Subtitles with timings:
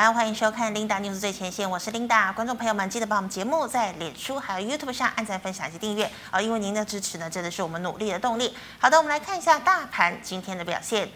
[0.00, 2.30] 好，欢迎收看 Linda News 最前线，我是琳达。
[2.30, 6.40] 观众朋友们，记得把我们节目在脸书还有 YouTube 上按赞、分享及订阅啊！
[6.40, 8.56] 因为您的支持呢，真的是我们努力的动力。
[8.78, 11.08] 好的，我们来看一下大盘今天的表现。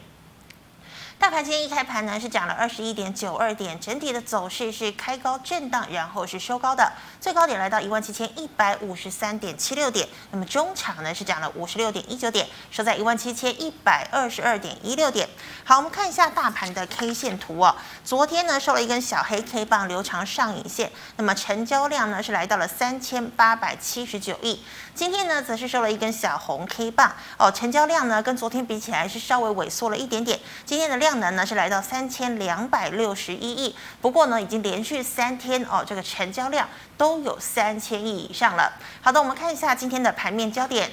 [1.22, 10.08] 大盘今天一开盘呢，是涨了二十一点九二点，整体的走势是开高震荡，然后是收高的，最高点来到一万七千一百五十三点七六点。
[10.32, 15.28] 那么中场呢是涨了五十六点一九点，收在一万七千一百二十二点一六点。
[15.63, 17.77] 好，我们看一下大盘的 K 线图哦。
[18.04, 24.60] 昨天呢收了一根小黑 K 棒，留长上影线，那么成交量呢是来到了三千八百七十九亿。
[24.95, 30.38] 今天呢则是收了一根小红 K 棒哦，成交量呢跟昨天比起来是稍微萎缩了一点点。
[30.66, 38.70] 今天的量能呢是来到三千两百六十一亿，不过呢已经连续三天哦，这个成交量都有三千亿以上了。
[39.00, 40.91] 好的，我们看一下今天的盘面焦点。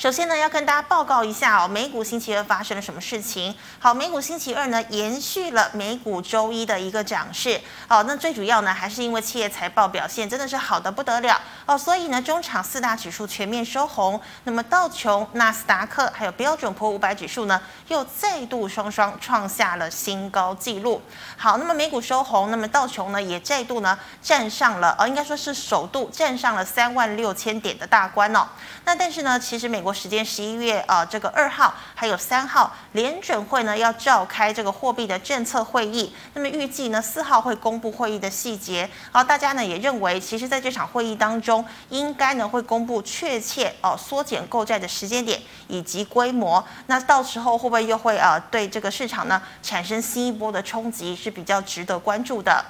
[0.00, 3.54] 首先呢，要跟大家报告一下哦，美股星期二发生了什么事情？
[3.78, 7.60] 好，美股星期二呢，延续了美股周一的一个涨势。
[7.86, 14.18] 好，那最主要呢，还是因为企业财报表现真的是好的不得了哦，所以呢，中场四大指数全面收红。
[14.44, 21.02] 那么道琼、纳斯达克还有标准普五百指数呢，又再度双双创下了新高纪录。
[21.36, 28.48] 好，那么美股收红，那么道琼呢，也再度呢站上了，呃，应该说是首度站上了三万六千点的大关哦。
[28.86, 29.89] 那但是呢，其实美国。
[29.92, 36.14] 时间十一月啊，这个二号还有三号，联准会呢要召开这个货币的政策会议。
[36.34, 38.88] 那么预计呢四号会公布会议的细节。
[39.10, 46.64] 好，大家呢也认为，其实在这场会议当中，应该呢会公布确切哦缩减购债的时间点以及规模。
[46.86, 52.64] 那到时候会不会又会啊对这个市场呢产生新一波的冲击，是比较值得关注的。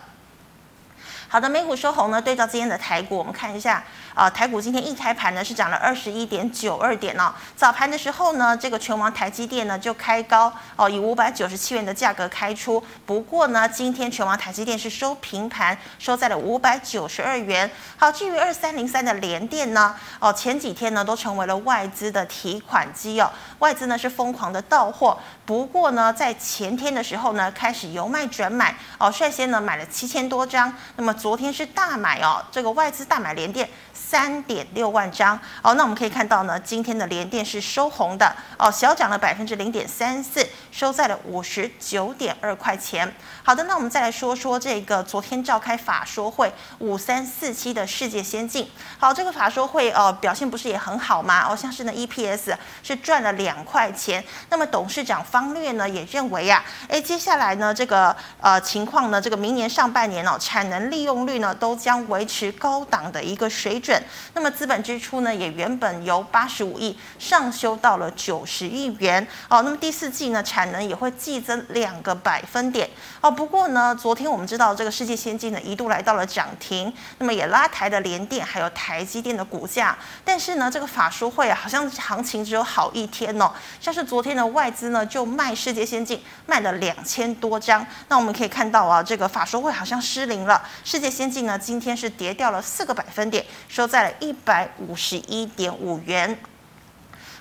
[1.32, 3.84] 好的，美股收红呢，对照今天的台股，我们看一下。
[4.12, 7.32] 啊，台股今天一开盘呢是涨了二十一点九二点哦。
[7.54, 12.82] 早盘的时候呢，这个权王台积电呢就开高哦，以五百九十七元的价格开出。
[13.06, 17.70] 不过呢，今天权王台积电是收平盘，收在了五百九十二元。
[17.96, 23.30] 好，至于二三零三的联电呢，哦，前几天呢都成为了外资的提款机哦，
[23.60, 25.16] 外资呢是疯狂的到货。
[25.46, 30.74] 不过呢，在前天的时候呢，开始由卖转买哦，率先呢买了七千多张。
[30.96, 33.69] 那么昨天是大买哦，这个外资大买联电。
[33.92, 43.14] 三点六万张哦，那我们可以看到呢，今天的联电是收红的哦，小涨了百分之零点三四，收在了五十九点二块钱。
[43.44, 48.69] 好的，那我们再来说说这个昨天召开法说会五三四七的世界先进。
[48.98, 51.47] 好，这个法说会哦表现不是也很好吗？
[51.48, 54.25] 哦，像是呢 EPS 是赚了两块钱。
[54.48, 64.03] 那么董事长方略呢也认为呀，诶，接下来呢这个呃情况呢，这个明年上半年哦产能利用率呢都将维持高档的一个水准。
[64.34, 69.62] 那么资本支出呢，也原本由八十五亿上修到了九十亿元哦。
[69.62, 72.88] 那么第四季呢，产能也会季增两个百分点
[73.20, 73.31] 哦。
[73.31, 79.97] 不过呢，昨天我们知道这个世界先进呢一度来到了涨停，那么也拉抬了联电还有台积电的股价。
[80.25, 83.50] 但是呢，这个法说会，好像行情只有好一天哦。
[83.81, 87.84] 像是昨天的外资呢，就卖世界先进卖了两千多张。
[88.09, 90.62] 那我们可以看到啊，这个法说会好像失灵了。
[90.84, 96.38] 世界先进呢，今天是跌掉了四个百分点，收在了一百五十一点五元。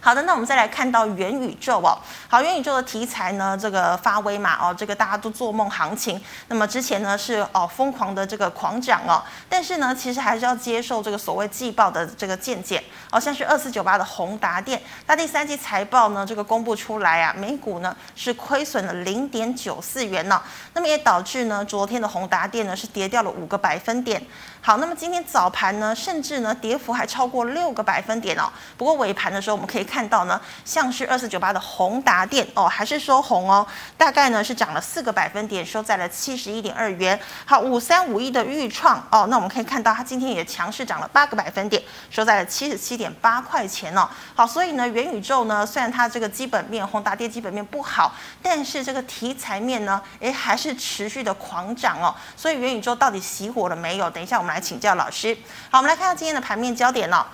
[0.01, 1.97] 好的，那我们再来看到元宇宙哦。
[2.29, 6.19] 好，元宇宙的题材呢，这个发威嘛，哦，这个大家都做梦行情。
[6.47, 12.81] 那么之前呢是哦疯狂的这个狂涨哦，但是呢其实还是要接受这个所谓季报的这个见解。
[13.11, 20.41] 哦，像是二四九八的宏达电，它第三季财报呢这个公布出来啊，每股呢是亏损了零点九四元呢，哦，
[20.75, 24.25] 那么也导致呢昨天的宏达电呢是跌掉了五个百分点。
[24.69, 28.47] 好，那么今天早盘呢甚至呢跌幅还超过六个百分点哦。
[28.77, 29.83] 不过尾盘的时候我们可以。
[29.89, 33.65] 看到呢，像是二四九八的宏达电哦，还是收红哦，
[33.97, 37.19] 大概呢是涨了四个百分点，收在了七十一点二元。
[37.43, 41.81] 好，五三五一的钰创哦，那我们可以看到它今天也强势涨了八个百分点，
[42.11, 44.07] 收在了七十七点八块钱哦。
[44.35, 48.13] 好，所以呢，元宇宙呢，虽然它这个基本面宏达电基本面不好，
[48.43, 52.13] 但是这个题材面呢，诶，还是持续的狂涨哦。
[52.37, 54.07] 所以元宇宙到底熄火了没有？
[54.11, 55.37] 等一下我们来请教老师。
[55.69, 57.25] 好，我们来看到今天的盘面焦点哦。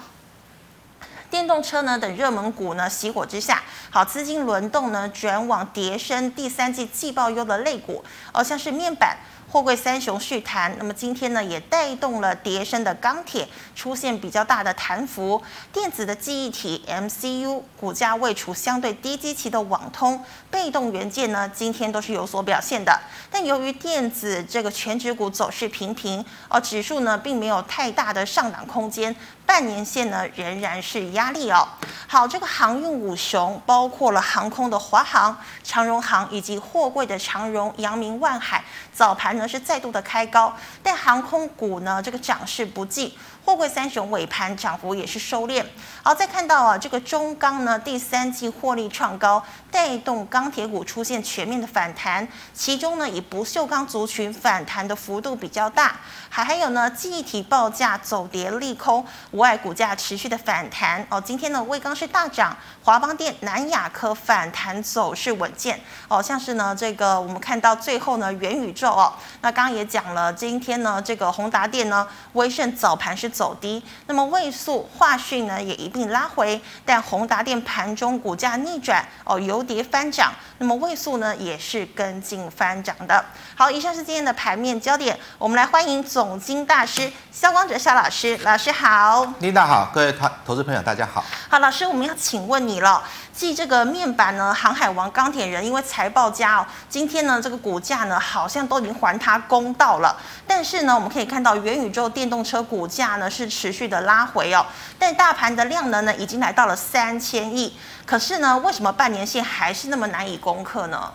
[1.29, 9.17] 电动车呢等热门股呢熄火之下，好，资金轮动呢转往跌升第三季季报优的类股，哦，像是面板。
[9.51, 20.21] 货柜三雄续弹，那么今天呢也带动了跌升的钢铁出现比较大的弹幅，电子的记忆体 MCU 股价位处相对低基期的网通、
[20.55, 22.97] 被动元件呢今天都是有所表现的，
[23.29, 29.13] 但由于电子这个全指股走势平平，而指数呢并没有太大的上涨空间，
[29.45, 31.67] 半年线呢仍然是压力哦。
[32.07, 38.63] 好，这个航运五雄包括了航空的华航、长荣航以及货柜的长荣、阳明、万海，
[38.93, 43.17] 早盘呢是再度的开高，但航空股呢这个涨势不济。
[43.43, 45.63] 货柜三雄尾盘涨幅也是收敛。
[46.01, 52.27] 好，再看到啊，这个中钢呢，第三季获利创高，带动钢钢铁股出现全面的反弹。
[52.53, 55.95] 其中呢，以不锈钢族群反弹的幅度比较大。
[56.29, 61.03] 还还有呢，记忆体报价走跌利空，无碍股价持续的反弹。
[61.09, 65.79] 哦，今天呢，卫钢是大涨，华邦电、南亚科反弹走势稳健。
[66.07, 69.11] 哦，像是呢，这个我们看到最后呢，元宇宙哦，
[69.41, 73.25] 那刚刚也讲了，今天呢，这个宏达电呢，威盛早盘是。
[73.35, 83.23] 走低，那么位速华讯呢也一并拉回，但宏达电盘中股价逆转哦，由跌翻涨，那么位数呢也是跟进翻涨的。
[83.55, 91.23] 好，以上是今天的盘面焦点，我们来欢迎总经大师肖光哲肖老师，老师好，琳达好，各位投投资朋友大家好。
[91.49, 93.03] 好，老师，我们要请问你了。
[93.33, 100.15] 继这个面板呢，航海王、钢铁人因为财报佳哦，今天呢这个股价呢好像都已经还他公道了。
[100.47, 104.65] 但是呢，我们可以看到元宇宙电动车股价呢是持续的拉回哦，
[104.97, 107.77] 但大盘的量能呢已经来到了三千亿。
[108.05, 111.11] 可是呢，为什么半年线还是那么难以攻克呢？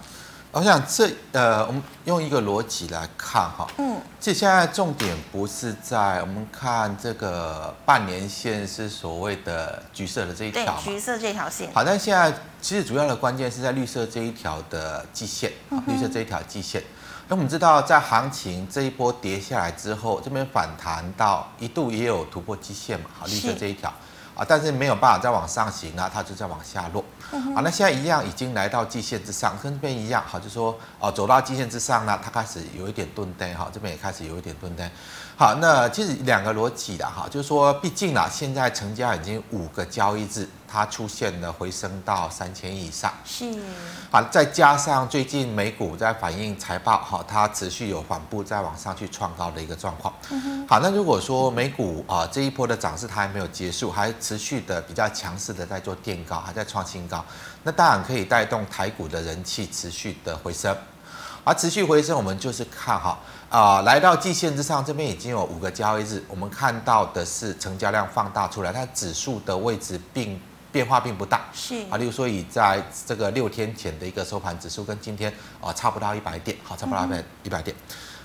[0.52, 11.72] 我想这呃，我们用一个逻辑来看哈，嗯，这现在重点不是在我们看这个半年线是所谓的橘色的这一条嘛，橘色这条线。
[11.72, 15.52] 好，但现在其实主要的关键是在绿色这一条的季线，
[15.86, 16.82] 绿色这一条季线。
[17.28, 23.94] 那我们知道，在行情这一波跌下来之后，这边反弹到一度也有突破季线嘛，好，绿色这一条。
[24.34, 27.04] 啊，但是没有办法再往上行啊，它就在往下落。
[27.54, 34.90] 啊，那现在一样已经来到季线之上，跟这边一样，好，就说哦，走到季线之上呢，它开始有一点钝跌，哈，这边也开始有一点钝跌。
[35.36, 40.48] 好，那其实两个逻辑的哈，就是说，毕竟啊，现在成交已经五个交易日。
[40.70, 43.52] 它出现了回升到三千亿以上，是，
[44.08, 50.14] 好，再加上最近美股在反映财报，哈，它持续有缓步在往上去创高的一个状况。
[50.68, 57.24] 好，那如果说美股啊这一波的涨势它还没有结束，还持续的比较强势的在做垫高，还在创新高，
[57.64, 60.76] 那当然可以带动台股的人气持续的回升。
[61.42, 63.18] 而持续回升，我们就是看哈
[63.48, 70.40] 啊，来到季线之上，这边已经有五个交易日，我们看到的是成交量放大出来，它指数的位置并。
[70.72, 71.74] 变化并不大，是。
[71.90, 77.76] 啊，例如说以在这个六天前的一个收盘指数跟今天啊差不到一百点，好，差不到一百一百点，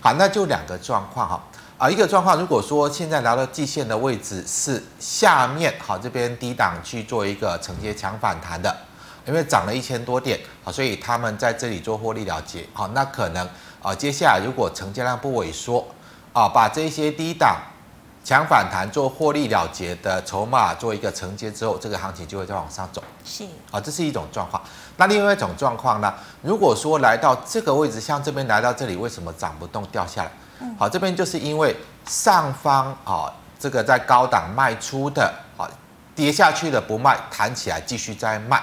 [0.02, 1.28] 好，那就两个状况。
[1.28, 1.44] 哈
[1.78, 8.74] 啊，一个状况如果说现在来到季线的位置是下面好，这边低档去做一个承接强反弹的，
[9.26, 12.66] 因为涨了一千多点好，所以他们在这里做获利了结。
[12.74, 13.48] 好，那可能
[13.82, 15.86] 啊接下来如果成交量不萎缩
[16.32, 17.58] 啊，把这些低档。
[18.26, 23.04] 强反弹做获利了结的筹码做一个承接之后，这个行情就会再往上走。
[23.24, 24.60] 是啊，这是一种状况。
[24.98, 26.12] 那另外一种状况呢？
[26.42, 30.32] 如果说来到这个位置，像这边来到这里，为什么涨不动掉下来？
[30.76, 31.78] 好，这边就是因为
[32.08, 35.70] 上方啊，这个在高档卖出的啊，
[36.16, 38.60] 跌下去的不卖，弹起来继续再卖。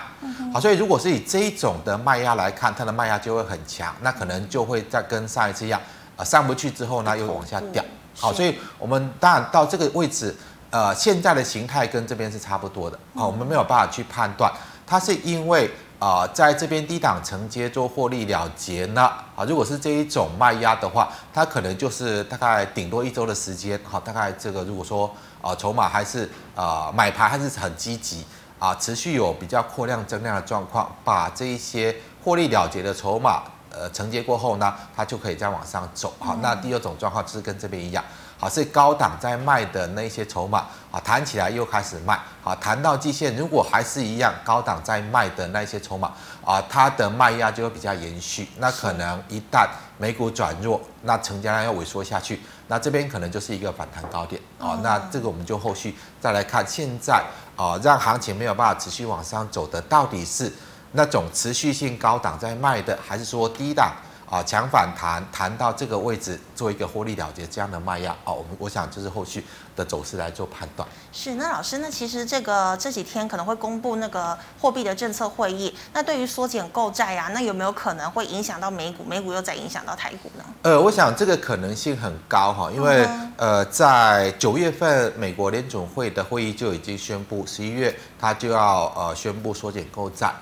[0.52, 5.80] 好，所以如果是以这一种的卖压来看，它的卖压就会很强，那可能就会再跟上一次一样，
[6.16, 7.84] 啊，上不去之后呢，又往下掉。
[8.18, 10.34] 好，所以我们当然到这个位置，
[10.70, 12.98] 呃，现在的形态跟这边是差不多的。
[13.14, 14.52] 好，我们没有办法去判断，
[14.86, 15.66] 它是因为
[15.98, 19.10] 啊、呃，在这边低档承接做获利了结呢。
[19.34, 23.80] 啊，如果是这一种卖压的话，它可能就是大概顶多一周的时间。
[23.82, 25.10] 好，大概这个如果说
[25.40, 28.24] 啊，筹码还是啊买盘还是很积极
[28.58, 33.42] 啊，持续有比较扩量增量的状况，把这一些获利了结的筹码。
[33.72, 36.12] 呃，承接过后呢，它就可以再往上走。
[36.18, 38.04] 好，那第二种状况就是跟这边一样，
[38.38, 42.18] 好，是高档在卖的那些筹码啊，弹起来又开始卖。
[42.42, 46.12] 好，弹到季线，如果还是一样高档在卖的那些筹码
[46.44, 48.48] 啊，它的卖压就会比较延续。
[48.58, 54.78] 那可能一旦美股转弱，那成交量要萎缩下去，那这边可能就是一个反弹高点啊。
[54.82, 57.22] 那这个我们就后续再来看，现在
[57.56, 60.52] 啊，让行情没有办法持续往上走的到底是？
[60.92, 63.92] 那种持续性高档在卖的，还是说低档
[64.30, 69.44] 啊强反弹弹到这个位置做一个获利了结这样的卖压哦，我们我想就是后续
[69.76, 70.88] 的走势来做判断。
[71.12, 79.04] 是，那老师，那其实这个这几天可能会公布那个货币的政策会议，那对于缩减购债啊，那有没有可能会影响到美股？
[79.04, 80.44] 美股又再影响到台股呢？
[80.62, 90.32] 呃，我想这个可能性很高哈，因为、嗯、呃，在九月份美国联总会的会议就已经宣布，十一月它就要呃宣布缩减购债。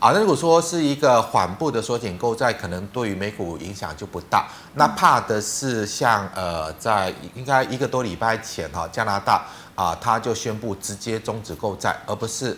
[0.00, 4.46] 啊，那如果说是一个缓步的缩减购债，可能对于美股影响就不大。
[4.74, 12.56] 那怕的是像呃，在应该一个多礼拜前哈，加拿大啊，他就宣布直接终止购债，而不是。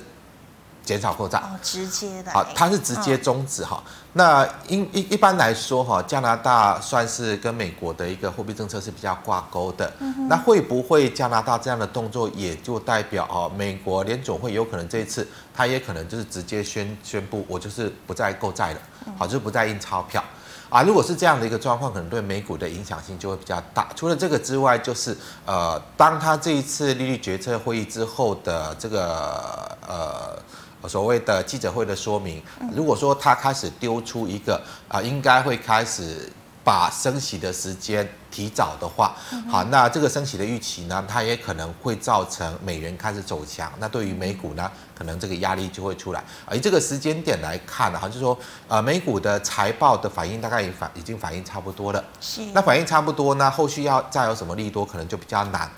[0.85, 3.83] 减少购债哦，直接的，好，它是直接终止哈。
[3.87, 9.93] 嗯、那一一一般来说哈，加拿大算是跟美国的一个货币政策是比较挂钩的。
[10.01, 18.81] 嗯、那会不会加拿大这样的动作，也就代表哦，美国联总会有可能这一次，它也可能就是直接宣宣布，我就是不再购债了，
[19.17, 20.25] 好，就是不再印钞票
[20.69, 20.83] 啊。
[20.83, 23.87] 如果是这样的一个状况，可能对美股的影响性就会比较大。
[23.95, 30.37] 除了这个之外，就是呃，当他这一次利率决策会议之后的这个呃。
[30.89, 32.43] 所谓的记者会的说明，
[32.75, 36.31] 如果说他开始丢出一个啊，应该会开始
[36.63, 39.15] 把升息的时间提早的话，
[39.51, 46.23] 好，那这个升息的预期呢，它也可能会造成美元开始走强，那对于美股呢，可能这个压力就会出来。
[46.45, 55.69] 而这个时间点来看呢，哈，就是说呃，美股的财报的反应大概也反已经反应差不多了，是，那反应差不多呢，后续要再有什么利多，可能就比较难。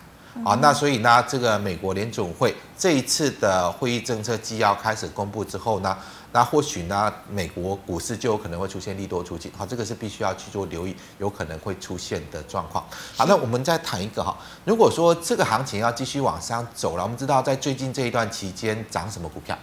[0.45, 5.95] 啊，那所以呢，这个美国联总会这一次的会议政策纪要开始公布之后呢，
[6.33, 9.53] 那或许呢，美国股市就有可能会出现利多出尽。
[9.55, 12.83] 好，这个是必须要去做留意，有可能会出现的状况。
[13.15, 14.35] 好，那我们再谈一个哈，
[14.65, 19.57] 如果说这个行情要继续往上走了，我们知道在最近这一段期间涨什么股票？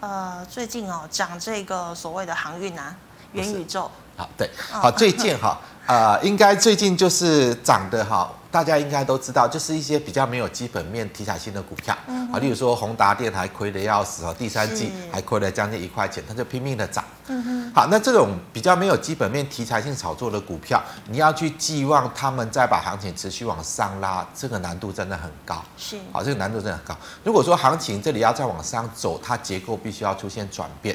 [0.00, 2.96] 呃，最近哦，涨这个所谓的航运啊，
[3.32, 3.90] 元宇宙。
[4.16, 5.58] 好，对，好，最近哈。
[5.86, 11.96] 呃，应该最近就是涨的哈，大家应该都知道，就是一些比较没有基本面题材性的股票，
[12.30, 17.02] 啊、例如说宏达电还亏的要死哦，第三季还亏了将近一块钱，它就拼命的涨。
[17.28, 25.64] 嗯哼，好，那这种比较没有基本面题材性炒作的股票，你要去寄望他们再把行情持续往上拉，这个难度真的很高。
[25.78, 26.94] 是，好，这个难度真的很高。
[27.24, 30.94] 如果说行情这里要再往上走，它结构必须要出现转变，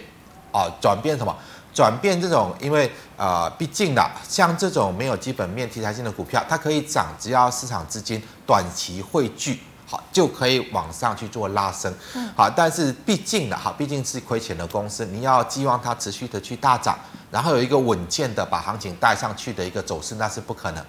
[0.51, 1.35] 哦，转变什么？
[1.73, 11.93] 转变这种，因为呃，毕竟啦，像这种没有基本面题材性的股票，它可以涨，只要市场资金短期汇聚，好，就可以往上去做拉升，
[12.35, 16.97] 好，但是毕竟的哈，毕竟是亏钱的公司，你要寄望它持续的去大涨，
[17.31, 20.85] 然后有一个稳健的把行情带上去的一个走势，那是不可能。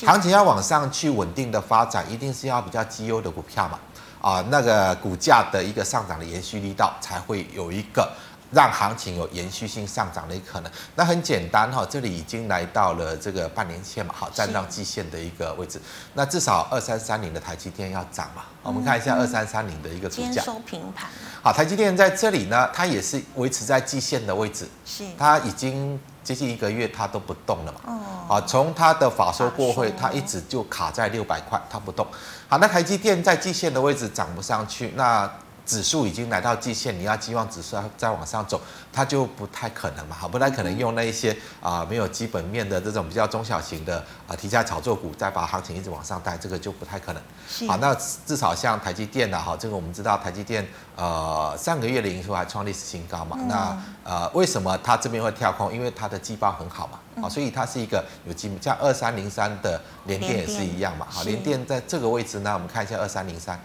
[0.00, 3.78] 行情要往上去稳定的发展，一定是要比较绩优的股票嘛，
[4.20, 8.06] 啊，那个股价的一个上涨的延续力道才会有一个。
[8.52, 15.80] 让行情有延续性上涨的可能，那很简单哈，这里已经来到了这个半年线嘛，好，站上季线的一个位置，
[16.14, 21.08] 那至少二三三零的台积电要涨嘛，嗯、我们看一下二三三零的一个股价，收平盘。
[21.42, 27.98] 好，台积电在这里呢，它也是维持在季线的位置，是，它已经接近一个月它都不动了嘛，哦，
[28.28, 32.06] 好，从它的法说过会，它一直就卡在六百块，它不动，
[32.48, 35.28] 好，那台积电在季线的位置涨不上去，那。
[35.66, 38.60] 指数已经来到季线，你要期望指数再往上走，
[38.92, 47.22] 它就不太可能嘛，好，不太可能用那一些啊、呃、没有基本面的这种比较中小型的啊题材炒作股，再把行情一直往上带，这个就不太可能。
[47.68, 47.92] 好，那
[48.24, 55.74] 至少像台积电呢，哈，这个我们知道台积电呃上个月的营收还创历史新高嘛，嗯、那呃为什么它这边会跳空？
[55.74, 63.60] 因为它的季报很好嘛，啊、嗯，所以它是一个有基本，像二三零三的联电也是一样嘛，好，联电在这个位置呢，我们看一下二三零三。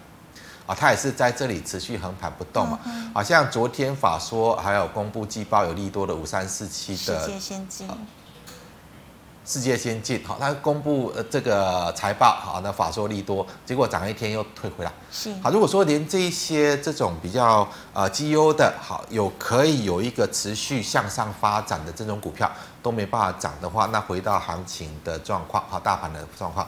[0.71, 2.79] 啊，它也是在这里持续横盘不动嘛，
[3.13, 7.89] 好像昨天法说还有公布季报有利多的五三四七的世界先进，
[9.45, 14.93] 世界先进好，它公布呃这个财报好，那法说利多，结果涨一天又退回来。
[15.11, 22.49] 是好，如果说连这一些这种比较呃绩优的，好有可以有一个持续向上发展的这种股票
[22.81, 26.65] 都没办法涨的话，那回到行情的状况，好，大盘的状况。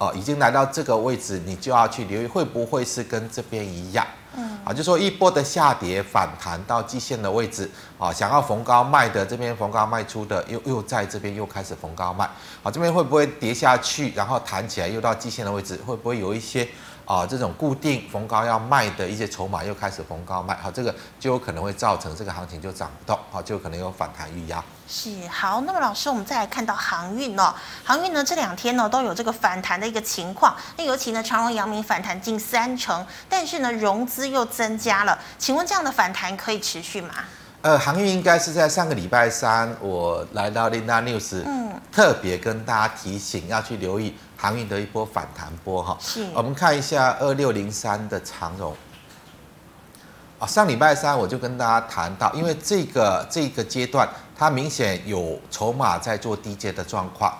[0.00, 12.24] 哦，已经来到这个位置，你就要去留意会不会是跟这边一样，嗯，啊，就说一波的下跌反弹到季线的位置，啊，想要逢高卖的这边逢高卖出的，又又在这边又开始逢高卖，
[12.62, 16.66] 啊，这边会不会跌下去，然后弹起来又到季线的位置，会不会有一些？
[17.10, 24.62] 啊，这种固定逢高要卖的一些筹码又开始逢高卖，好，这个就有可能会造成这个行情就涨不动，好，就可能有反弹预压。
[24.86, 27.52] 是，好，那么老师，我们再来看到航运哦，
[27.82, 37.14] 航运呢这两天呢都有这个反弹的一个情况，那尤其呢长荣、阳明反弹近三成，但是呢融资又增加了，请问这样的反弹可以持续吗？
[37.62, 45.96] 呃，航运应该是在上个礼拜三，我来到 Linda News，嗯，特别跟大家提醒要去留意航运的一波反弹波哈。
[46.00, 48.74] 是，我们看一下二六零三的长荣。
[50.38, 54.08] 啊，上礼拜三我就跟大家谈到，因为这个这个阶段
[54.40, 57.30] 它明显有筹码在做低阶的状况，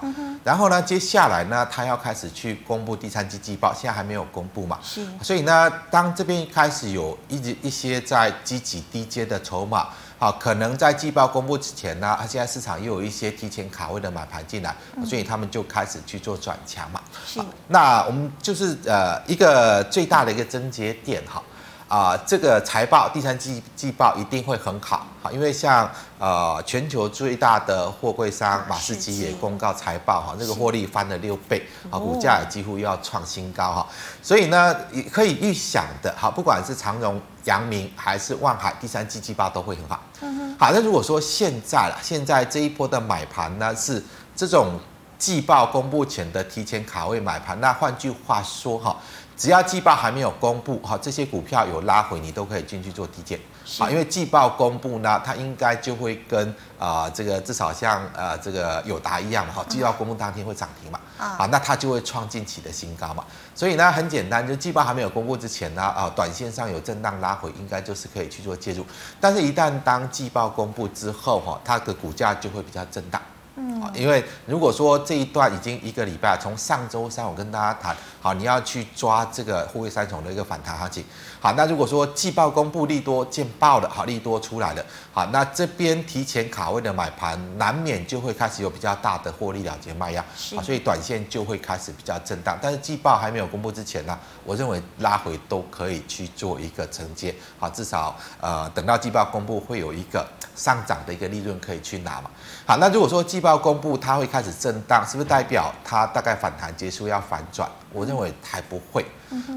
[0.45, 9.89] 然后呢，接下来呢，它要开始去公布第三季季报，现在还没有公布嘛，是，所以呢，当这边开始有一直一些在积极低阶的筹码，
[10.19, 14.77] 好，可能在季报公布之前呢，它现在市场又有一些提前卡位的买盘进来，
[15.07, 21.43] 所以他们就开始去做转强嘛，是，那我们就是呃一个最大的一个症结点哈。
[21.89, 33.87] 啊、呃，这个财报第三季季报一定会很好，好，因为像呃全球最大的货柜商马士基也公告财报哈，那个获利翻了六倍，啊，股价也几乎要创新高哈，
[34.23, 40.01] 所以呢，也可以预想的，好，不管是长荣、阳明还是万海，第三季季报都会很好。
[40.23, 44.03] 嗯好，那如果说现在了，现在这一波的买盘呢是
[44.35, 44.79] 这种
[45.19, 48.97] 季报公布前的提前卡位买盘，那换句话说哈。
[49.37, 53.41] 只要季报还没有公布，哈，这些股票有拉回，你都可以进去做低接，
[53.79, 56.49] 啊，因为季报公布呢，它应该就会跟
[56.79, 63.25] 啊、呃、这个至少像呃这个友达一样嘛，哈，季报公布当天会涨停嘛，啊，那它就会创近期的新高嘛，
[63.55, 68.85] 所以呢很简单，就季报还没有公布之前呢，啊，短线上有震荡拉回，应该就是可以去做介入，
[69.21, 73.21] 但是一旦当季报公布之后，哈，它的股价就会比较震荡。
[73.57, 81.05] 嗯，因为如果说这一段已经一个礼拜，从上周三我跟大家谈，好，你要去抓这个沪汇三重的一个反弹行情，
[81.43, 90.25] 好，那如果说季报公布利多见报了，好，利多出来了，好，那这边提前卡位的买盘难免就会开始有比较大的获利了结卖压，
[90.55, 100.25] 好，所以短线就会开始比较震荡，但是季报还没有公布之前呢，我认为拉回都可以去做一个承接，好，至少呃等到季报公布会有一个
[100.55, 102.31] 上涨的一个利润可以去拿嘛，
[102.65, 107.69] 好，那如果说季报公布，它会开始震荡，是不是代表它大概反弹结束要反转？
[107.93, 109.05] 我认为还不会。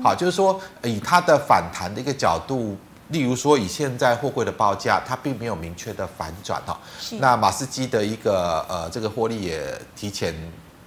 [0.02, 2.78] 好，就是说以它的反弹的一个角度，
[3.10, 6.80] 例如说以现在货柜的报价，它并没有明确的反转哈。
[7.20, 10.34] 那马士基的一个呃这个获利也提前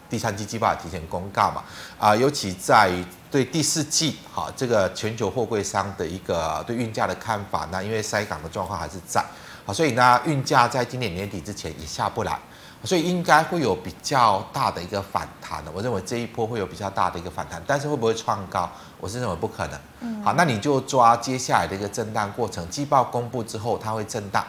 [0.08, 1.62] 第三季季报也提前公告嘛
[1.98, 9.24] 啊，尤其在于对第四季哈这个全球货柜商的一个对运价的看法，那因为塞港的状况还是在，
[9.64, 12.38] 好，所以呢运价在今年年底之前也下不来。
[12.84, 19.80] 所以应该会有比较大的一个反弹的，我认为这一波会有比较大的一个反弹，但是会不会创高，我是认为不可能。
[20.00, 24.44] 嗯，好，那你就抓接下来的一个震荡过程，季报公布之后它会震荡，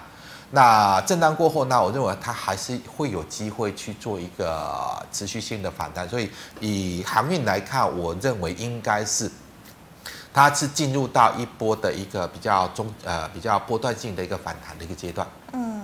[0.52, 6.08] 那震荡过后呢，我认为它还是会有机会去做一个持续性的反弹。
[6.08, 9.30] 所以以航运来看，我认为应该是
[10.34, 15.28] 它是进入到一波的一个比较中呃比较波段性的一个反弹的一个阶段。
[15.54, 15.77] 嗯。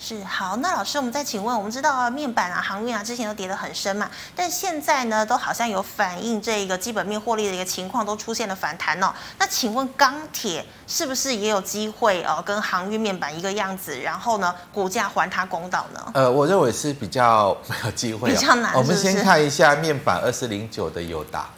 [0.00, 9.12] 是好，那老师，我们再请问，我们知道啊，面板啊、航运啊，之前都跌得很深嘛，但现在呢，都好像有反映这个基本面获利的一个情况，都出现了反弹哦。
[9.38, 16.00] 那请问钢铁是不是也有机会哦，跟航运面板一个样子，然后呢，股价还它公道呢？
[16.14, 18.74] 呃，我认为是比较没有机会，比较难。
[18.74, 21.48] 我们先看一下面板二四零九的友达。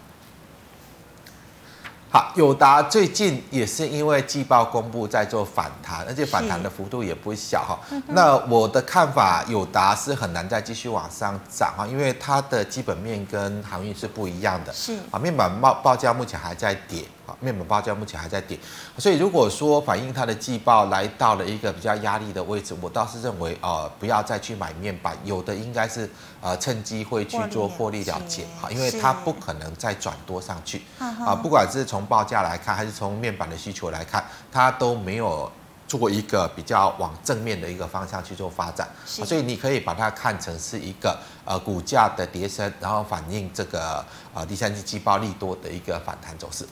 [2.13, 7.79] 好，友达最近也是因为季报公布在做反弹，而且反弹的幅度也不小哈。
[8.09, 14.73] 那我的看法，友达是很难再继续往上涨哈，因为它的基本面跟航运是不一样的。
[14.73, 17.05] 是啊，面板报报价目前还在跌。
[17.39, 18.59] 面板报价目前还在跌，
[18.99, 35.51] 所以如果说反映它的季报来到了一个比较压力的位置，我倒是认为呃不要再去买面板，有的应该是呃趁机会去做获利了结哈，因为它不可能再转多上去啊，不管是从报价来看，还是从面板的需求来看，它都没有。
[35.91, 46.65] 做一个比较往正面的一个方向去做发展，所以你可以把它看成是一个呃股价的跌升，然后反映这个呃第三季季报利多的一个反弹走势。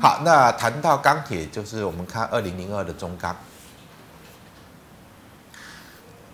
[0.00, 3.36] 好，那谈到钢铁，就是我们看二零零二的中钢。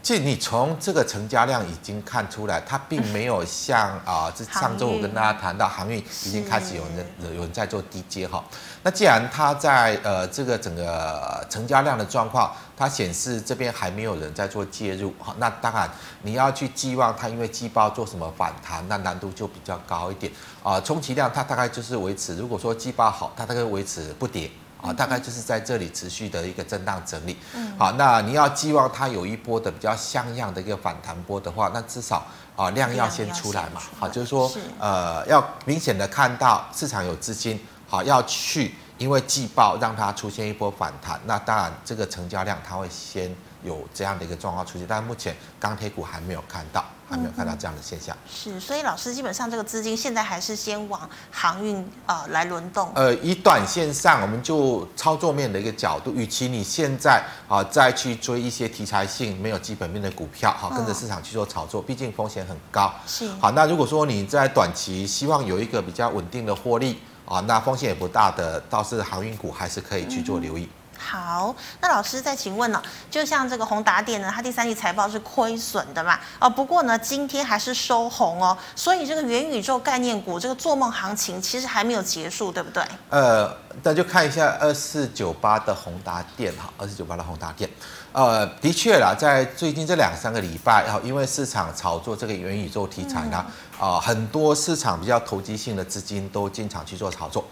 [0.03, 8.43] 其实你从这个成交量已经看出来，它并没有像啊，这上周我跟大家谈到航运已经开始有人有人在做低接哈。
[8.83, 15.89] 那既然它在呃这个整个成交量的状况，它显示这边还没有人在做介入哈，那当然
[16.23, 20.81] 你要去寄望它因为季报做什么反弹，那难度就比较高一点啊。
[20.81, 24.51] 充其量它大概就是维持，如果说季报好，它大概维持不跌。
[24.83, 27.37] 啊，大概就是在这里持续的一个震荡整理。
[27.53, 33.83] 嗯，好，那你要寄望它有一波的比较像样的一个反弹波的话，那至少啊量要先出来嘛。
[33.99, 48.17] 好，就是说呃要明显的看到市场有资金，好要去因为季报让它出现一波反弹，那当然这个成交量它会先有这样的一个状况出现，但是目前钢铁股还没有看到，还没有看到这样的现象。
[48.25, 52.91] 嗯、是，所以老师基本上这个资金现在还是先往航运呃来轮动。
[52.95, 62.93] 呃，以短线上，我们就操作面的一个角度，与其你现在啊再去追一些题材性没有基本面的股票，好跟着市场去做炒作，毕竟风险很高。
[63.07, 63.29] 是。
[63.41, 70.65] 好，那如果说你在短期希望有一个比较稳定的获利啊，那风险也不大的，倒是航运股还是可以去做留意。
[70.65, 72.83] 嗯好，那老师再请问呢、哦？
[73.11, 76.21] 就像这个宏达电呢，它第三季财报是亏损的嘛？
[76.39, 78.57] 哦，不过呢，今天还是收红哦。
[78.77, 82.85] 所以这个元宇宙概念股这个做梦行情其实还没有结束，对不对？
[83.09, 83.51] 呃，
[83.83, 87.69] 那就看一下二四九八的宏达电哈，二四九八的宏达电。
[88.13, 93.47] 呃，的确啦，在最近这两三个礼拜，哈，因为市场炒作这个元宇宙题材呢，啊、
[93.81, 97.45] 嗯呃，很多市场比较投机性的资金都经常去做炒作。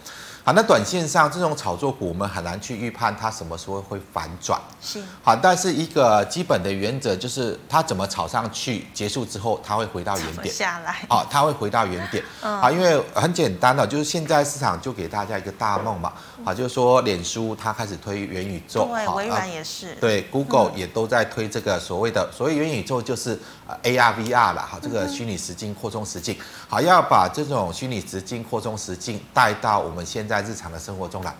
[0.48, 4.58] 好，那短线上这种炒作股，我们很难去预判它什么时候会反转。
[4.80, 4.98] 是。
[5.22, 10.54] 好，但是一个基本的原则就是，它怎么炒上去，结束之后它会回到原点。
[10.54, 11.04] 下来。
[11.06, 12.24] 好，它会回到原点。
[12.40, 12.72] 嗯。
[12.72, 16.14] 因为很简单的，就是现在市场就给大家一个大梦嘛。
[16.46, 18.88] 啊，就是说脸书它开始推元宇宙。
[18.90, 19.94] 对，微软也是。
[19.96, 23.38] 对，Google 也都在推这个所谓的所谓元宇宙，就是
[23.82, 24.62] AR、VR 了。
[24.62, 26.38] 哈，这个虚拟实境、扩充实境。
[26.68, 30.28] 好，要把这种虚拟实境、扩充实境带到我们现在。
[30.28, 31.34] 在日常的生活中来，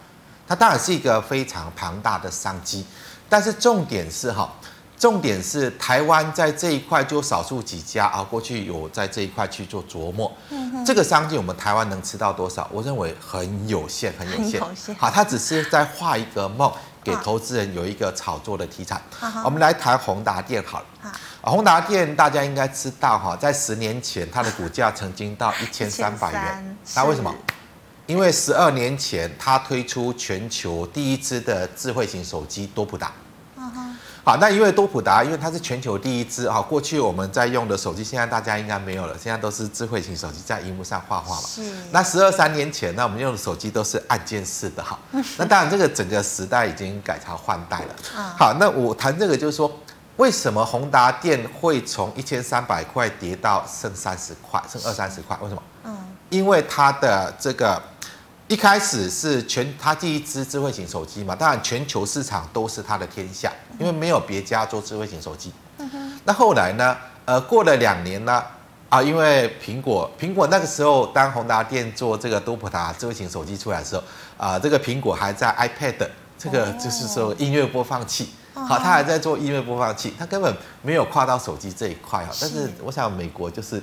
[0.48, 2.84] 它当然是一个非常庞大的商机，
[3.28, 4.50] 但是重点是哈，
[4.98, 10.32] 重点是台湾在这一块就少数几家啊，过去有在这一块去做琢磨，
[10.86, 12.66] 这个商机我们台湾能吃到多少？
[12.72, 14.58] 我认为很有限，很有限。
[14.96, 16.72] 好，它只是在画一个梦，
[17.08, 19.00] 给投资人有一个炒作的题材。
[19.42, 20.86] 我们来谈宏达电好了。
[21.42, 27.34] 宏达电大家应该知道哈，在十年前它的股价曾经到一千三百元，那为什么？
[28.06, 33.12] 因为十二年前，它推出全球第一支的智慧型手机多普达。
[34.28, 36.60] 好，那因为多普达，因为它是全球第一支哈。
[36.60, 41.48] 过去我们在用的手机，现在大家应该没有了，现在都是智慧型手机在荧幕上画画嘛。
[41.48, 41.62] 是。
[41.92, 44.98] 那十二三年前，那我们用的手机都是按键式的哈。
[45.38, 47.94] 那当然，这个整个时代已经改朝换代了。
[48.36, 49.72] 好，那我谈这个就是说，
[50.18, 55.34] 为什么宏达电会从一千三百块跌到剩三十块，剩二三十块？
[55.40, 55.62] 为什么？
[55.84, 55.96] 嗯。
[56.28, 57.82] 因为它的这个。
[58.48, 65.52] 一开始是全它第一支智慧型手机嘛，当然全球市场都是它的天下，因为没有别家做智慧型手机。
[66.24, 66.96] 那后来呢？
[67.26, 68.42] 呃，过了两年呢，
[68.88, 74.02] 啊，因为苹果苹果那个时候当宏达电做这个多普达智慧型手机出来的时候，
[74.38, 76.08] 啊，这个苹果还在 iPad
[76.38, 82.30] 这个就是说音乐播放器，好，他还在做音乐播放器，他根本没有跨到手机这一块哈。
[82.40, 83.78] 但是我想美国就是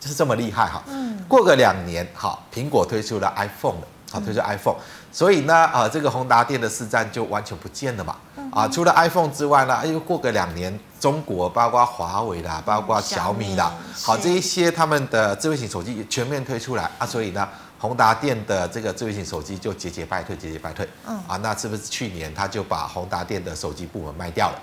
[0.00, 0.82] 就是这么厉害哈。
[0.86, 1.22] 嗯。
[1.28, 3.86] 过个两年，好，苹果推出了 iPhone 了。
[4.10, 4.76] 好，推出 iPhone，
[5.10, 8.16] 所以呢，啊，这个宏达电的市占就完全不见了嘛。
[8.52, 17.46] 啊，除了 iPhone 之外呢，又过个两年，中国包括华为啦，包括小米啦，好，这一些他们的智慧型手机全面推出来啊，所以呢，
[17.78, 20.88] 宏达电的这个智慧型手机就节节败退，节节败退。
[21.06, 21.20] 嗯。
[21.26, 24.58] 啊，那是不是去年他就把宏达电的手机部门卖掉了？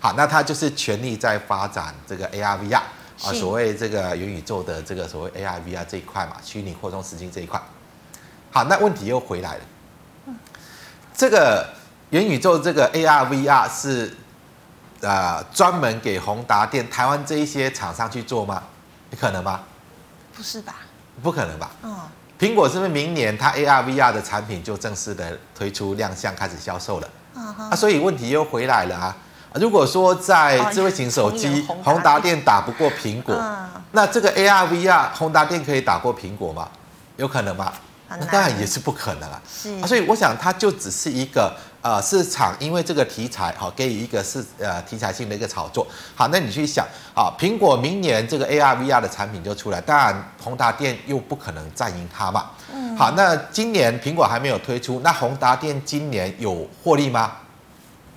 [0.00, 7.60] 好，那他就是全力在发展这个 AR VR 啊，所谓这个元宇宙的这个所谓 AR VR 这一块嘛，虚拟扩充实境这一块。
[8.50, 9.60] 好，那问题又回来了。
[11.14, 11.68] 这个
[12.10, 14.16] 元宇宙这个 AR VR 是
[15.00, 18.62] 呃专门给宏达电台湾这一些厂商去做吗？
[19.10, 19.60] 你可能吗？
[20.36, 20.76] 不是吧？
[21.22, 21.70] 不可能吧？
[21.82, 21.96] 嗯。
[22.38, 27.08] 苹果是不是明年它 AR VR 的产品就正式的推出亮相开始销售了？
[27.34, 29.16] 啊，所以问题又回来了啊！
[29.54, 33.34] 如果说在智慧型手机宏达电打不过苹果，
[33.90, 36.68] 那这个 AR VR 宏达电可以打过苹果吗？
[37.16, 37.72] 有可能吗？
[38.08, 45.86] 那当然也是不可能啊，是啊，所以我想它就只是一个呃市场，因为这个题材好给予一个是呃题材性的一个炒作。
[46.14, 52.50] 好，那你去想，好，苹果明年这个 AR VR 的产品就出来，当然宏达电又不可能战赢它嘛。
[52.72, 52.96] 嗯。
[52.96, 57.32] 好，那今年苹果还没有推出，那宏达电今年有获利吗？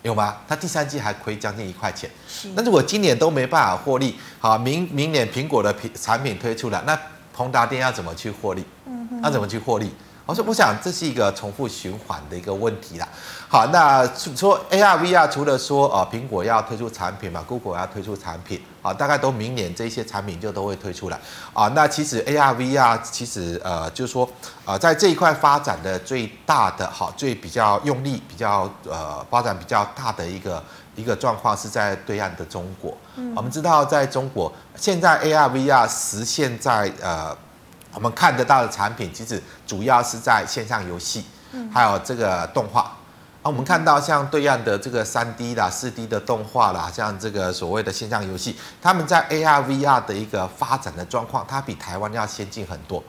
[0.03, 0.37] 有吗？
[0.47, 2.09] 它第三季还亏将近一块钱。
[2.27, 2.47] 是。
[2.55, 6.97] 那如果今年都没办法获利，好，明明年苹果的品产品推出了，那
[7.35, 8.63] 宏达电要怎么去获利？
[8.85, 9.91] 嗯，要怎么去获利？
[10.27, 13.07] 我说，我想这是一个重复循环的一个问题啦。
[13.49, 21.19] 好，那说 AR VR 除了说呃苹果要推出产品嘛，Google 要推出产品啊，大概都明年这些产品就都会推出来
[21.53, 21.67] 啊。
[21.69, 24.29] 那其实 AR VR 其实呃就是说
[24.63, 30.63] 呃在这一块发展的最大的好最比较用力比较呃发展比较大的一个
[31.01, 32.95] 一个状况是在对岸的中国。
[33.15, 37.35] 嗯，我们知道在中国现在 AR VR 实现在呃。
[37.93, 41.25] 我们看得到的产品，其实主要是在线上游戏，
[41.73, 53.03] 还有这个动画啊，我们看到像对岸的这个三 D 啦、四 D 的动画啦，像这个所谓的线上游戏，他们在 AR、VR 的一个发展的状况，它比台湾要先进很多。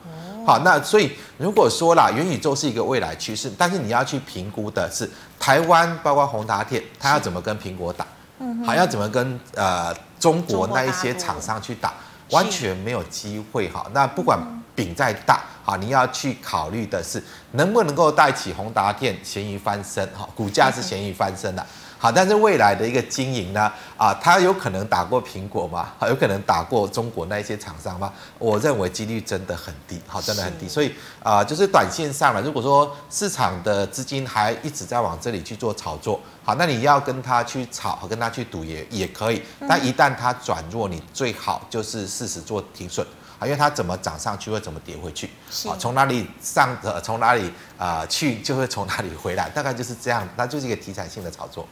[0.45, 8.05] 好，那所以如果说啦，元宇宙是一个未来趋势，但是你要去评估的是台湾，包括宏达电，它要怎么跟苹果打？
[8.39, 11.93] 嗯，还要怎么跟呃中国那一些厂商去打？
[12.29, 13.85] 完全没有机会哈。
[13.93, 14.39] 那不管
[14.73, 21.63] 饼再大，好，你要去考虑的是能不能够带起宏达电咸鱼翻身哈，股价是咸鱼翻身的。
[22.03, 23.71] 好，但是未来的一个经营呢？
[23.95, 25.93] 啊，它有可能打过苹果吗？
[26.09, 28.11] 有可能打过中国那一些厂商吗？
[28.37, 30.67] 我认为几率真的很低，好，真的很低。
[30.67, 39.41] 所以啊，就是短线上了，如果说市场的资金还一直在往这里去做炒作，好，那你要跟他去炒，跟他去赌也也可以。
[39.65, 43.07] 但一旦它转弱，你最好就是适时做停损
[43.39, 45.29] 啊，因为它怎么涨上去会怎么跌回去，
[45.69, 51.65] 啊，从哪里上的从哪里啊去就会从哪里回来，大概就是这样，那就是一个题材性的炒作。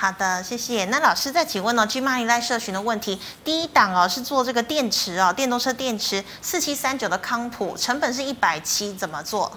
[0.00, 0.84] 好的，谢谢。
[0.84, 9.50] 那老师再请问哦，GMoney 来社群的问题，第一档哦是做这个电池哦，电动车电池四七三九的康普，成本是一百七，怎么做？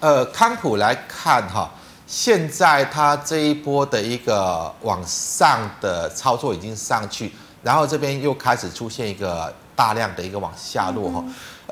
[0.00, 1.70] 呃，康普来看哈，
[2.06, 7.30] 现在它这一波的一个往上的操作已经上去，
[7.62, 11.22] 然后这边又开始出现一个大量的一个往下落哈，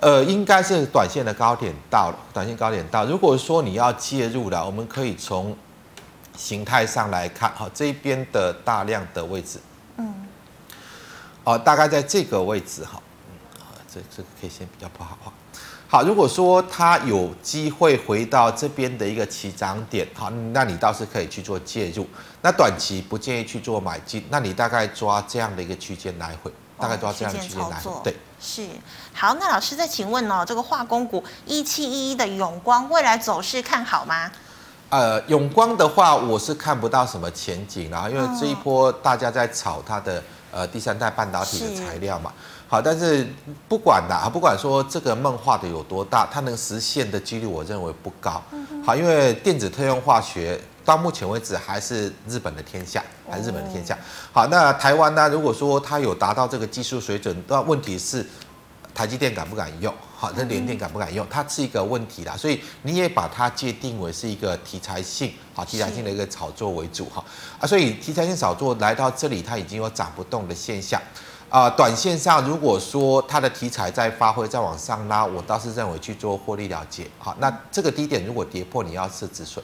[0.02, 3.06] 呃，应该是短线的高点到了，短线高点到。
[3.06, 5.56] 如果说你要介入了，我们可以从。
[6.36, 9.60] 形态上来看，哈，这边的大量的位置，
[9.96, 10.26] 嗯，
[11.44, 15.32] 哦，大概在这个位置，哈，嗯，这这个 K 线比较不好，哈，
[15.88, 22.04] 好，如果说它有机会回到这边的一个起涨点，好，那你倒是可以去做介入，
[22.42, 28.66] 那短期不建议去做买进，那你大概抓这样的一个区间来回，大概抓这样的区间来回，对，是，
[29.12, 34.30] 好，那老师再请问哦，这个化工股一七一一的永光未来走势看好吗？
[34.94, 42.32] 呃，永光的话，我是看不到什么前景啦，因为这一波大家在炒它的呃第三代半导体的材料嘛。
[42.68, 43.26] 好，但是
[43.68, 48.40] 不管啦，不管说这个梦画的有多大，它能实现的几率我认为不高。
[48.86, 53.98] 好，因为电子特用化学到目前为止还是日本的天下，还是日本的天下。
[54.32, 55.28] 好，那台湾呢？
[55.28, 58.24] 如果说它有达到这个技术水准，那问题是。
[58.94, 59.92] 台积电敢不敢用？
[60.16, 61.26] 好，那联电敢不敢用？
[61.28, 67.22] 它是一个问题啦，所以你也把它界定为是一个题材性，好，题材性的一个炒作为主哈
[67.58, 71.02] 啊，所以题材性炒作来到这里，它已经有涨不动的现象
[71.50, 71.68] 啊。
[71.68, 77.04] 短线上如果说它的题材在发挥，再往上拉，我倒是认为去做获利了结。
[77.18, 79.62] 好，那这个低点如果跌破，你要设止损。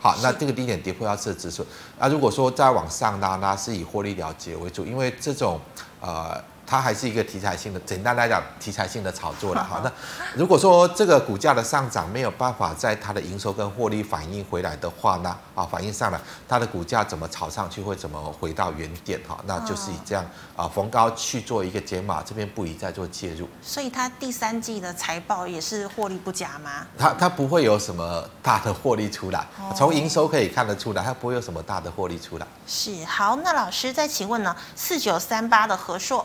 [0.00, 1.64] 好，那这个低点跌破要设止损。
[2.00, 5.60] 那如果说再往上拉，那是以获利了结为主，因为这种
[6.00, 6.42] 呃。
[6.70, 9.64] 它还是一个题材性的，简单来讲，题材性的炒作了。
[9.64, 9.90] 哈，那
[10.36, 19.20] 如果说这个股价的上涨没有办法在它的营收跟获利反映回来的话呢，啊，反映上来，它的股价怎么炒上去，会怎么回到原点？
[19.26, 23.48] 哈，那就是以这样啊逢高去做一个解码，这边不宜再做介入。
[23.60, 26.86] 所以它第三季的财报也是获利不佳吗？
[26.96, 32.46] 它它不会有什么大的获利出来，从营收可以看得出来，它不会有什么大的获利出来。
[32.64, 36.24] 是，好，那老师再请问呢，四九三八的和硕。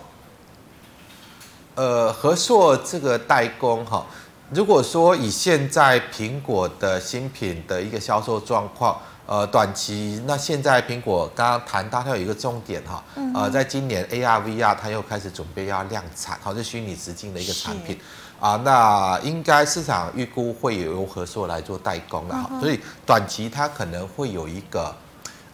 [1.75, 4.05] 呃，和硕这个代工哈，
[4.51, 17.99] 如果说以现在苹果的新品的一个销售状况，呃，短期那现在苹果刚刚谈到它有一个重点哈，呃，在今年 AR VR 它又开始准备要量产，好，是虚拟实境的一个产品。
[18.37, 24.93] 啊，那应该市场预估会由和硕来做代工了哈，所以短期它可能会有一个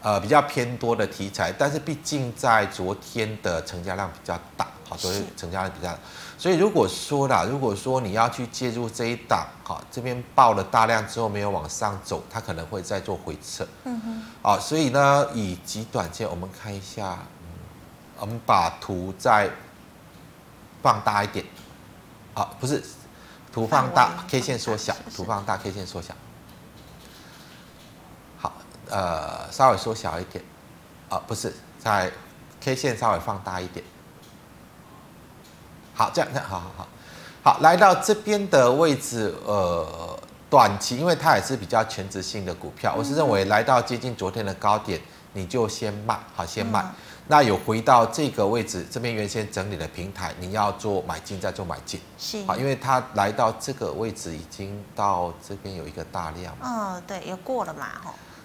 [0.02, 4.68] 呃比较偏多的题材，但是毕竟在昨天的成交量比较大。
[4.98, 5.98] 所以成交量比较，
[6.38, 13.68] 所以如果说啦，如果说你要去介入这一档，好，这边爆了大量之后没有往上走，它可能会再做回撤。
[13.86, 14.24] 嗯哼。
[14.42, 17.48] 好，所以呢，以极短线我们看一下，嗯，
[18.20, 19.50] 我们把图再
[20.82, 21.46] 放大一点，
[22.34, 22.84] 啊，不是，
[23.54, 26.14] 图放大，K 线缩小，图放大，K 线缩小。
[28.40, 28.54] 好，
[28.90, 30.44] 呃，稍微缩小一点，
[31.10, 32.12] 啊，不是，在
[32.60, 33.86] K 线稍微放大一点。
[36.02, 36.88] 好，这样，好好好，
[37.44, 45.00] 好，来到这边的位置，呃，短期，因为它也是比较全值性的股票，我是认为来到接近昨天的高点，
[45.34, 46.84] 你就先卖，好，先卖。
[47.28, 57.86] 那有回到这个位置，这边原先整理的平台，你要做买进，再做买进，是，好，因为它来到这个位置，已经到这边有一个大量，嗯，对，也过了嘛，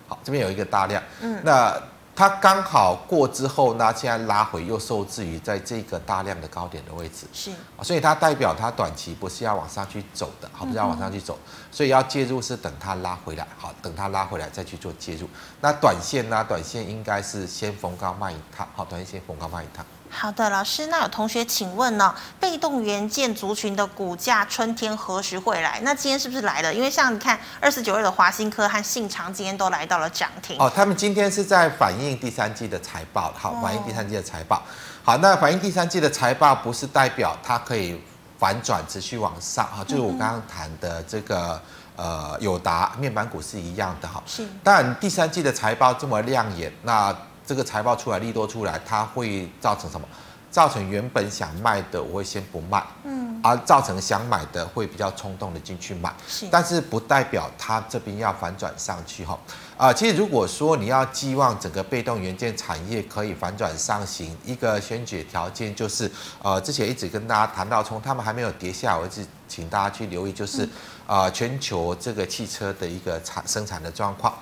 [0.07, 1.75] 好，这边有一个大量，嗯，那。
[2.17, 11.39] 它刚好过之后呢，现在拉回又受制于在这个大量的高点的位置，是啊，所以它代表它短期不是要往上去走的，好，不是要往上去走，
[11.71, 15.29] 所以要介入是等它拉回来，好，等它拉回来再去做介入。
[15.61, 16.43] 那短线呢？
[16.49, 19.85] 短线应该是先逢高卖一趟，好，短线先逢高卖一趟。
[20.19, 25.79] 好的，老师，那有同学请问呢，被动元件族群的股价春天何时会来？
[25.83, 26.73] 那今天是不是来了？
[26.73, 30.59] 因为像你看二十九日的华新科和信长今天都来到了涨停。
[30.59, 34.63] 哦，他们今天是在反映第三季的财报，好，反映第三季的财报。
[35.05, 38.01] 好，那反映第三季的财报不是代表它可以
[38.39, 41.61] 反转持续往上啊，就是我刚刚谈的这个
[41.95, 44.23] 呃友达面板股是一样的哈。
[44.25, 44.49] 是。
[44.65, 47.15] 但第三季的财报这么亮眼，那。
[47.47, 50.07] 这个财报出来，利多出来，它会造成什么？
[50.49, 59.39] 造成原本想卖的，我会先不卖，嗯，而造成想买的会比较冲动的进去买，是，但是不代表它这边要反转上去哈。
[59.77, 66.11] 啊，其实如果说你要寄望整个被动元件产业可以反转上行，一个先决条件就是，
[66.43, 70.63] 呃，之前一直跟大家谈到，从他们还没有跌下，我一直请大家去留意，就是，
[71.07, 74.33] 啊、呃，全球这个汽车的一个产生产的状况。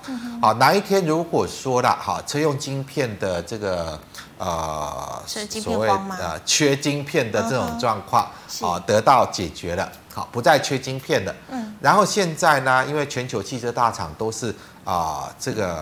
[0.41, 3.99] 好，哪一天如果说了，好，车用晶片的这个，
[4.37, 5.21] 呃，
[5.61, 8.23] 所谓呃缺晶片的这种状况，
[8.61, 11.35] 啊，得到解决了，好，不再缺晶片了。
[11.49, 14.55] 嗯，然后现在呢，因为全球汽车大厂都是。
[14.85, 15.79] 啊、呃，这个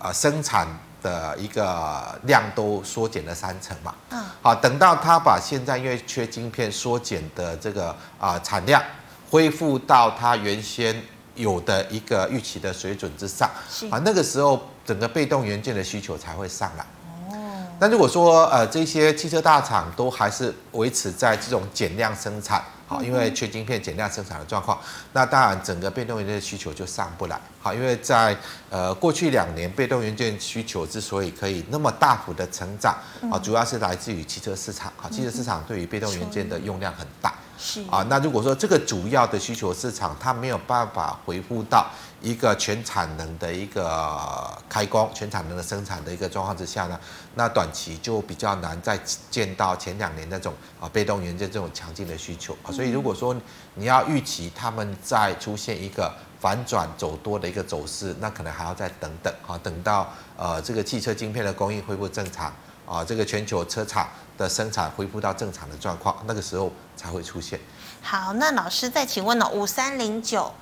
[0.00, 0.66] 啊、呃，生产
[1.00, 3.94] 的一个量都缩减了三成嘛。
[4.10, 4.24] 嗯。
[4.42, 8.82] 好，等到他把现在因为缺晶片缩减的这个啊、呃、产量
[9.30, 11.00] 恢复到他原先
[11.36, 16.84] 有的一个预期的水准之上，是啊，那个时候整个被动元件的需求才会上来。
[17.30, 17.66] 哦。
[17.78, 22.64] 那如果说呃这些汽车大厂都还是维持在这种减量生产。
[22.86, 24.78] 好，因为缺晶片减量生产的状况，
[25.12, 27.40] 那当然整个被动元件的需求就上不来。
[27.60, 28.36] 好，因为在
[28.70, 32.96] 呃过去两年，被动元件需求之所以可以那么大幅的成长，
[33.30, 34.92] 啊，主要是来自于汽车市场。
[34.96, 37.34] 好，汽车市场对于被动元件的用量很大。
[37.58, 37.82] 是。
[37.90, 41.86] 啊，那如果说这个主要的需求市场它没有办法回复到
[42.20, 46.98] 一个全产能的一个开工、全产能的生产的一个状况之下呢，
[47.34, 48.98] 那短期就比较难再
[49.30, 52.56] 见到前两年那种啊被动元件这种强劲的需求。
[52.62, 52.72] 啊。
[52.72, 53.36] 所以如果说
[53.74, 59.32] 你要预期他们再出现一个反转走多的一个走势，那可能还要再等等。
[59.46, 62.52] 啊，等到呃这个汽车晶片的供应恢复正常
[62.86, 67.58] 啊，这个全球车厂的生产恢复到正常的状况，那个时候才会出现。
[68.00, 69.48] 好，那老师再请问呢？
[69.48, 70.52] 五三零九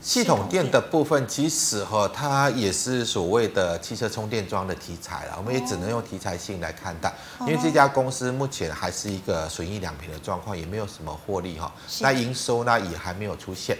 [0.00, 5.34] 系统电的部分，其实哈，它也是所谓的汽车充电桩的题材了。
[5.36, 11.72] 我们也只能用题材性来看待，因为这家公司目前还是一个损益两平的状况，也没有什么获利哈。
[11.98, 13.76] 那营收呢也还没有出现。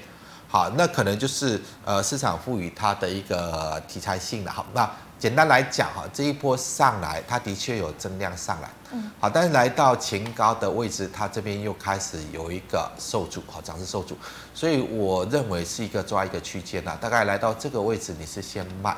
[0.49, 4.51] 好，那可能就是呃市场赋予它的一个题材性了。
[4.51, 4.91] 好，那。
[5.19, 14.17] 简单来讲哈，这一波上来，它的确有增量上来，嗯，好，但是来到前高的位置，它这边又开始有一个受阻，好，涨势受阻，
[14.55, 18.97] 所以我认为是一个抓一个区间呐，大概来到这个位置，你是先卖，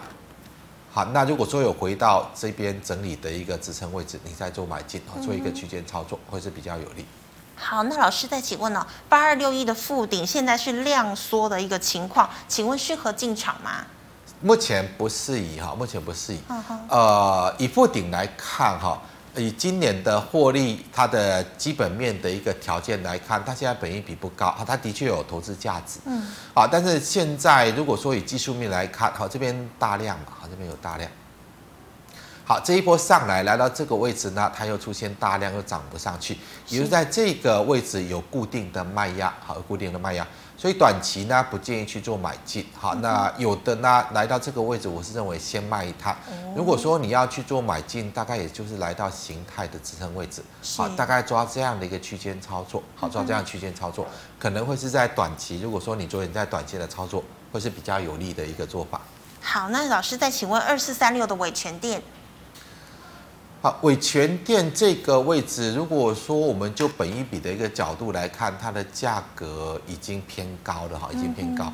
[0.93, 7.07] 好，那如果说有回到这边整理的一个支撑位置，你再做买进，做一个区间操作会是比较有利。
[7.57, 13.87] 好，那老师再请问哦，八二六一的附顶现在是量缩的一个情况，请问适合进场吗？
[14.41, 16.41] 目前不适宜哈，目前不适宜。
[16.89, 19.01] 呃，以富鼎来看哈，
[19.37, 26.01] 以今年的获利，它的基本面的一个条件来看，它现在本益比不高，它的确有投资价值。
[26.07, 26.27] 嗯。
[26.55, 31.11] 啊，但是现在如果说以技术面来看，好，这边大量嘛，好，这边有大量。
[32.51, 36.37] 好，这一波上来来到这个位置呢，它又出现大量又涨不上去，
[36.67, 40.27] 也就是在这个位置有固定的卖压，好，有固定的卖压。
[40.57, 42.67] 所以短期呢，不建议去做买进。
[42.77, 46.17] 好，那有的呢，来到这个位置，我是认为先卖一趟。
[46.57, 50.43] 如果说你要去做买进，大概也就是来到形态的支撑位置。
[50.77, 52.83] 好，大概抓这样的一个区间操作。
[52.97, 54.05] 好，抓这样区间操作，
[54.41, 55.61] 可能会是在短期。
[55.61, 59.01] 如果说你昨天在短期的操作，会是比较有利的一个做法。
[59.41, 62.03] 好，那老师再请问二四三六的伟诠电。
[63.63, 71.71] 好，伟诠电这个位置，如果说我们就本一比的一个角度来看，它的价格已经偏高了哈，已经偏高。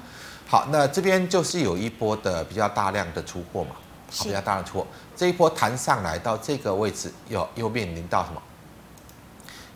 [0.48, 3.76] 好，那这边就是有一波的比较大量的出货嘛，
[4.10, 8.42] 好，比较大量的出货，这一波弹上来到这个位置，又又面临到什么？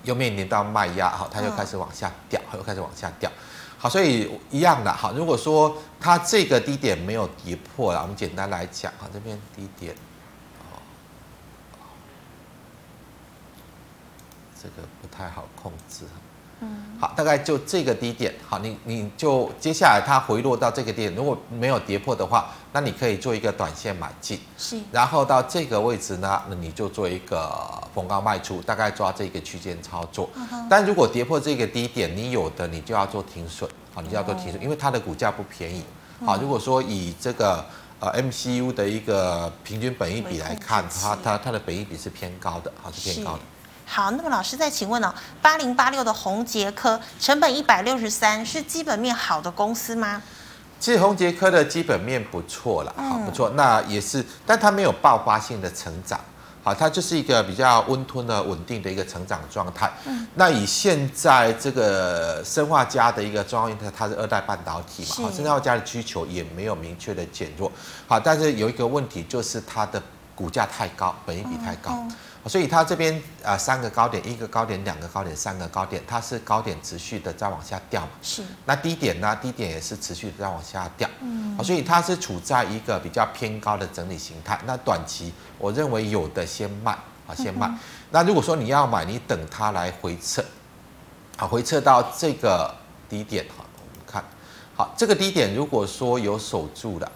[0.03, 3.31] 又面临到卖压，好，它又开始往下掉，又开始往下掉。
[3.79, 9.94] 好，所以一样的，好，如果说它这个低点没有跌破了，我们简单来讲，好，这边低点。
[14.62, 16.05] 这个不太好控制，
[16.61, 16.68] 嗯，
[17.01, 27.51] 好，大概就这个低点，好，你你就接下来它回落到这个点，如果没有跌破的话，那你可以做一个短线买进，是，然后到这个位置呢，那你就做一个
[27.94, 30.29] 逢高卖出，大概抓这个区间操作。
[30.35, 35.83] 嗯、但如果跌破这个低点，你有的你就要做停损，好，你就要做停损，哦、因为它的股价不便宜。
[36.27, 37.64] 好，如果说以这个
[37.99, 43.40] 呃 MCU 的一个平均本益比来看，它它它的本益比是偏高的，好，是偏高的。
[43.92, 45.12] 好，那么老师再请问哦，
[45.42, 50.22] 八零八六的宏捷科成本一百六十三，是基本面好的公司吗？
[50.78, 56.20] 其实宏捷科的基本面不错了，好不错，那也是，但它没有爆发性的成长，
[56.62, 59.92] 好，它就是一个比较温吞的、稳定的一个成长状态。
[60.06, 67.70] 嗯，那以现在这个生化家的一个状况，它它是二代半导体嘛，好，生化家的需求也没有明确的减弱，
[68.06, 70.00] 好，但是有一个问题就是它的
[70.36, 71.90] 股价太高，本益比太高。
[71.90, 72.16] 嗯嗯
[72.46, 78.08] 所以它这边啊、呃，三个高点，一个高点，两个高点，三个高点，它是高点持续的在往下掉嘛？
[78.22, 78.42] 是。
[78.64, 79.36] 那低点呢？
[79.42, 81.06] 低点也是持续的在往下掉。
[81.20, 81.62] 嗯。
[81.62, 84.58] 所以它是处在一个比较偏高的整理形态。
[84.64, 86.92] 那短期我认为有的先卖
[87.26, 87.66] 啊，先卖。
[87.66, 87.78] 嗯、
[88.10, 90.42] 那如果说你要买，你等它来回撤，
[91.36, 92.74] 啊，回撤到这个
[93.06, 94.24] 低点哈，我们看
[94.74, 97.12] 好这个低点，如果说有守住的。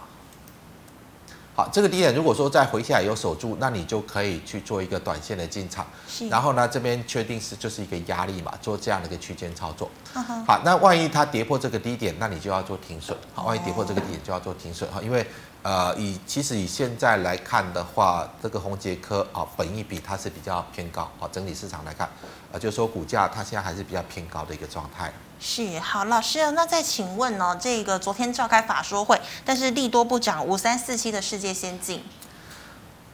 [1.56, 5.86] 好，这个低点如果说再回下来有守住，那你就可以去做一个短线的进场。
[6.08, 6.28] 是。
[6.28, 9.88] 然后呢，这边确定是就是一个压力嘛，做这样的一个区间操作。
[10.14, 10.44] Uh huh.
[10.44, 13.16] 好，那万一它跌破这个低点，那你就要做停损。
[13.32, 15.24] 好，万一跌破这个低点就要做停损哈，因为
[15.62, 21.08] 呃，以其实以现在来看的话，这个宏捷科啊，本益比它是比较偏高。
[21.20, 22.10] 好，整体市场来看，
[22.50, 25.12] 呃，就是说股价它现在还是比较偏高的一个状态。
[25.46, 27.54] 是好，老师，那再请问呢？
[27.60, 32.02] 这个昨天召开法说会，但是利多不涨，五三四七的世界先进。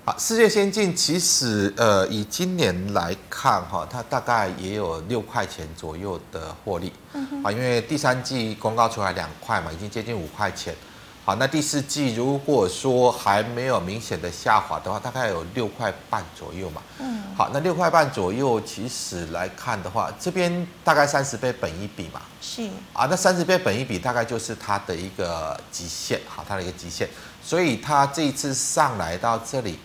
[0.05, 6.93] 好，世界先进其实呃，以今年来看哈，它大概也有六块钱左右的获利。
[7.15, 7.43] 嗯。
[7.43, 10.73] 啊，因为第三季公告出来两块嘛，已经接近五块钱。
[11.31, 16.83] 好，那第四季如果说还没有明显的下滑的话，大概有六块半左右嘛。
[16.99, 17.23] 嗯。
[17.37, 22.21] 好，那六块半左右，其实来看的话，这边大概三十倍本一比嘛。
[22.43, 22.69] 是。
[22.93, 27.09] 啊，那三十倍本一比大概就是它的一个极限，好，它的一个极限。
[27.41, 29.79] 所以它这一次上来到这里，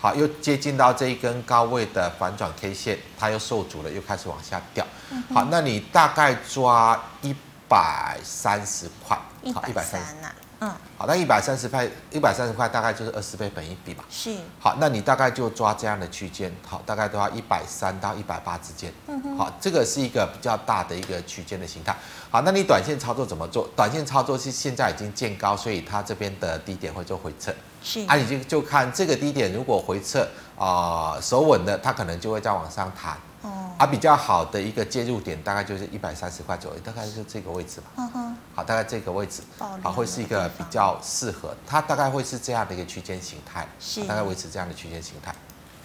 [0.00, 4.84] 好，又接近到这一根高位的反转 K 线，它又受阻了，又开始往下掉。
[5.10, 7.32] 嗯、好，那你大概抓一
[7.68, 9.16] 百三十块。
[9.52, 10.14] 好，一百三十，
[10.60, 14.04] 嗯，好，那一百三十块，一百三十块大概就是二十倍本一比嘛。
[14.08, 14.34] 是。
[14.58, 18.92] 好，那你大概就抓这样的区间，好，大概的话一百三到一百八之间。
[19.08, 19.36] 嗯哼。
[19.36, 21.94] 好，这个是一个比较大的一个区间的形态。
[22.30, 23.68] 好，那你短线操作怎么做？
[23.76, 27.52] 短线操作是现在已经见高，所以它这边的低点会做回撤。
[27.82, 28.04] 是。
[28.06, 30.20] 啊，你就就看这个低点，如果回撤
[30.56, 33.16] 啊、呃、守稳的，它可能就会再往上弹。
[33.44, 33.72] 哦。
[33.78, 37.86] 啊，比较好的一个介入点大概就是一百三十块左右，大概就是这个位置吧。
[37.96, 38.36] 嗯哼。
[38.54, 39.42] 好，大概这个位置，
[39.82, 45.34] 好，会是一个比较适合，它大概会是这样的一个区间形态，是大概维持这样的区间形态。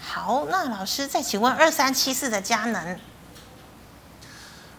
[0.00, 2.96] 好，那老师再请问二三七四的佳能，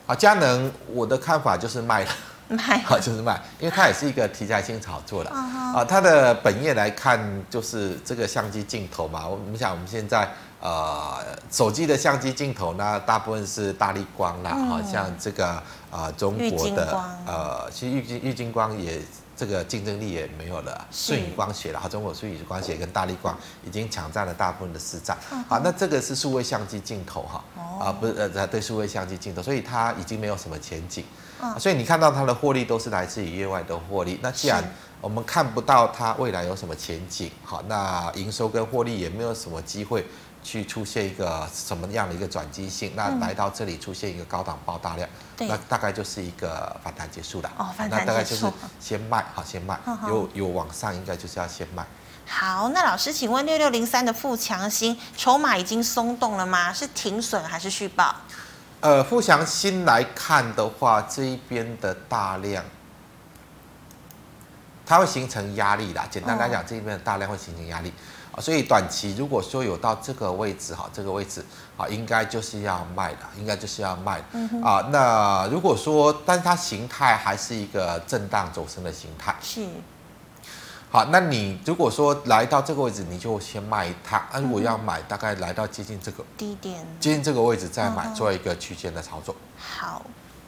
[0.08, 2.12] 好，佳能，我的看法就是卖了，
[2.48, 7.20] 卖， 好，就是卖，因为它也是一个题材性炒作的，啊，它的本业来看
[7.50, 10.30] 就是这个相机镜头嘛，我们想我们现在。
[10.62, 11.18] 呃，
[11.52, 15.64] 手机的相机镜头呢，大部分是大力光啦，好、嗯、像这个啊、
[16.04, 19.02] 呃，中国的呃，其实玉金玉金光也
[19.36, 23.36] 这个竞争力也没有了，舜宇光学了，哈，中国舜宇光学跟大力光
[23.66, 31.04] 已经抢占了大部分的市占，嗯、好，那这个是数位相机镜头哈，啊、哦，不是呃，对，数位相机镜头，所以它已经没有什么前景，
[31.42, 34.64] 嗯、所以你看到它的获利都是来自于业外的获利，那既然
[35.02, 40.06] 我们看不到它未来有什么前景，好，那营收跟获利也没有什么机会。
[40.44, 42.92] 去出现一个什么样的一个转机性？
[42.96, 45.08] 那来到这里出现一个高档爆大量，
[45.40, 47.52] 嗯、那大概就是一个反弹结束了。
[47.58, 48.06] 哦，反弹结束。
[48.06, 48.46] 那大概就是
[48.80, 49.80] 先卖，好，先卖。
[50.08, 51.86] 有有往上，应该就是要先卖。
[52.28, 56.72] 好，那老师，请问六六零三的富强新筹码已经松动了吗？
[56.72, 58.16] 是停损还是续报？
[58.80, 62.64] 呃，富强新来看的话，这一边的大量，
[64.86, 66.08] 它会形成压力啦。
[66.10, 67.94] 简单来讲，哦、这一边的大量会形成压力。
[68.32, 71.44] 啊，所以短期如果说有到这个位置哈，这个位置
[71.76, 74.24] 啊，应该就是要卖的，应该就是要卖
[74.64, 74.88] 啊。
[74.92, 79.36] 那如果说，但是它形态还是一个震荡走升的形态。
[79.42, 79.68] 是。
[80.90, 84.18] 好，那你如果说来到这个位置，你就先卖它。
[84.18, 89.34] 啊，如果要买，大概来到接近这个低点，接近这个位置再买，做一个区间的操作。
[89.58, 90.02] 好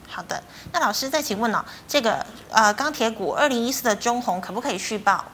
[0.06, 5.24] 好的，那老师再请问哦，这个呃钢铁股二零一四的中红可不可以续抱？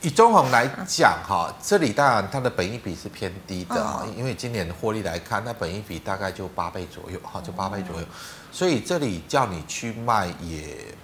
[0.00, 8.06] 以中红来讲哈，这里当然它的本益比是偏低的哈，因为今年的获利来看，它本益比大概就八倍左右哈，就八倍左右，
[8.52, 10.94] 所以这里叫你去卖也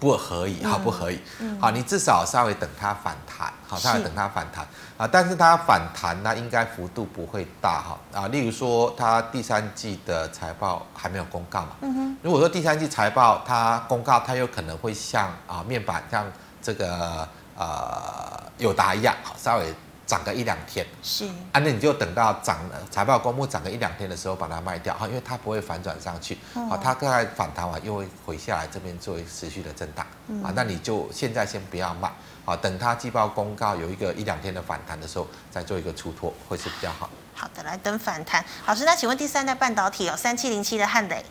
[0.00, 1.20] 不合宜哈，不合宜。
[1.60, 4.66] 好，你至少稍微等它反弹，好，稍微等它反弹
[4.96, 8.26] 啊，但是它反弹呢，应该幅度不会大哈啊。
[8.26, 11.76] 例如说，它第三季的财报还没有公告嘛，
[12.22, 16.26] 如果说第三季财报它公告，它有可能会像啊面板像
[16.60, 17.28] 这个。
[17.56, 19.74] 呃，友达一样，稍微
[20.06, 30.06] 涨个一两天，是啊，那你就等到涨了财报公布涨个一两天的时候把它卖掉哈，因为它不会反转上去，好，它大概反弹完又会回下来这边做持续的震荡，
[30.44, 32.12] 啊，那你就现在先不要卖，
[32.44, 37.08] 好，等它季报公告有一个一两天的反弹的时候再做一个出脱会是比较好。
[37.34, 38.44] 好的，来等反弹。
[38.66, 41.24] 老师，那请问第三代半导体有三七零七的汉磊，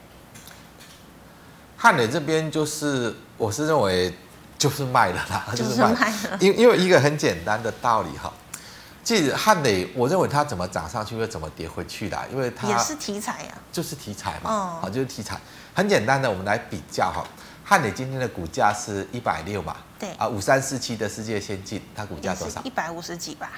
[1.77, 4.11] 汉磊这边就是我是认为。
[4.57, 6.37] 就是卖了啦， 就是卖了。
[6.39, 8.31] 因因为一个很简单的道理哈，
[9.03, 15.39] 即使汉磊，我认为它怎么涨上去又怎么跌回去的，因为它也是题材呀，就是题材嘛，好，就是题材。
[15.73, 17.23] 很简单的，我们来比较哈，
[17.63, 22.61] 汉磊今天的股价是一百六嘛，对啊，五三四七的世界先进，它股价多少？
[22.63, 23.51] 一百五十几吧，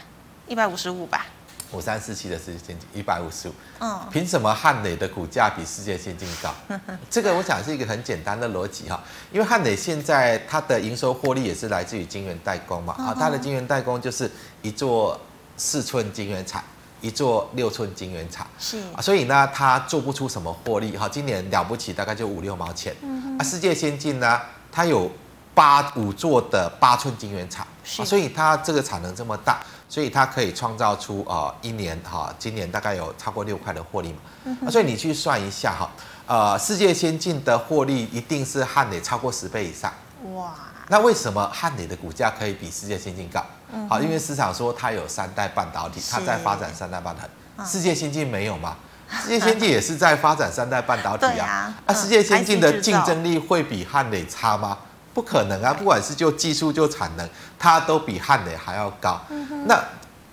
[0.48, 1.26] 一百五十五吧。
[1.72, 6.54] 五三四七的世界先进一百五十五，嗯，凭什么汉磊的股价比世界先进高？
[7.10, 9.02] 这个我想是一个很简单的逻辑哈，
[9.32, 15.20] 因为汉磊现在它的营收获利也是来自于晶圆代工嘛，啊，它的晶圆代工就是一座
[15.58, 16.64] 四寸晶圆厂，
[17.02, 18.80] 一座六寸晶圆厂，是。
[18.96, 22.96] 啊，所以呢，它做不出什么获利哈，今年了不起大概就五六毛钱，
[23.38, 24.40] 啊，世界先进呢，
[24.72, 25.12] 它有
[25.54, 29.60] 八五座的八寸晶圆厂，是，所以它这个产能这么大。
[29.90, 34.20] 所以它可以创造出啊一年哈，今年大概有超过六块的获利嘛。
[34.46, 35.90] 嗯、哼所以你去算一下哈，
[36.26, 39.94] 呃，世界先进的获利一定是汉磊超过十倍以上。
[40.36, 40.54] 哇！
[40.90, 43.46] 那为什么汉磊的股价可以比世界先进高？
[43.74, 47.30] 嗯、好，因为市场说它有三代半导体，它在发展三代半导体。
[47.66, 48.78] 是世界先进没有吗？
[49.24, 51.74] 世界先进也是在发展三代半导体啊。
[51.86, 54.78] 啊、世界先进的竞争力会比汉磊差吗？
[55.18, 55.74] 不可能啊！
[55.74, 59.20] 不管是就技术就产能，它都比汉磊还要高。
[59.30, 59.84] 嗯、那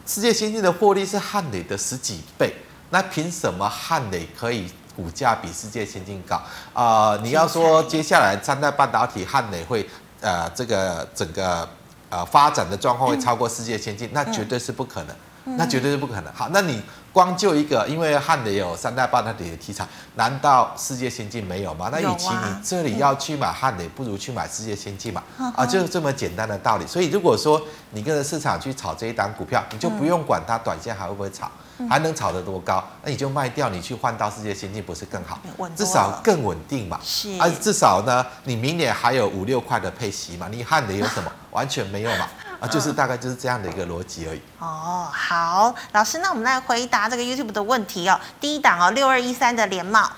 [0.07, 2.55] 世界先进的获利是汉磊的十几倍，
[2.91, 6.37] 那凭什么汉磊可以股价比世界先进高？
[6.74, 9.89] 啊、呃，你要说接下来三代半导体汉磊会
[10.20, 11.66] 呃这个整个
[12.11, 15.16] 呃发展的状况会超过世界先进，嗯、那绝对是不可能，
[15.47, 16.30] 嗯、那绝对是不可能。
[16.35, 16.82] 好，那你。
[17.15, 19.87] 光就一个，因为汉磊有三代半导体的题材，
[20.17, 21.89] 难道世界先进没有吗？
[21.93, 25.23] 那与其你这里要去买汉磊，不如去买世界先进嘛。
[25.55, 26.85] 啊，就是这么简单的道理。
[26.85, 27.62] 所以如果说
[27.93, 31.49] 你跟着市场去炒这一档股票，你就不用管它短线还会不会炒，
[31.89, 35.39] 还能炒得多高，那你就卖掉，你去换到世界先进不是更好？
[35.77, 36.99] 至少更稳定嘛。
[37.01, 37.31] 是。
[37.39, 40.49] 啊，至少呢，你明年还有五六块的配息嘛。
[40.51, 41.31] 你汉磊有什么？
[41.53, 42.27] 完全没有嘛。
[42.67, 44.41] 就是大概就是这样的一个逻辑而已。
[44.59, 48.21] 哦，好，老师，那我们来回答这个 YouTube 的问题哦。
[48.41, 50.11] 第一档哦，六二一三的连帽，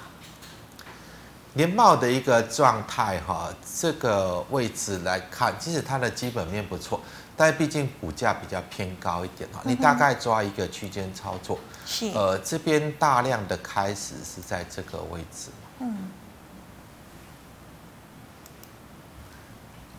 [1.55, 7.01] 连帽的一个状态哈，这个位置来看，即使它的基本面不错，
[7.37, 9.61] 但毕竟股价比较偏高一点哈。
[9.65, 15.49] 你大概抓一个区间操作，是呃，这边大量的开始是在这个位置，
[15.81, 16.11] 嗯，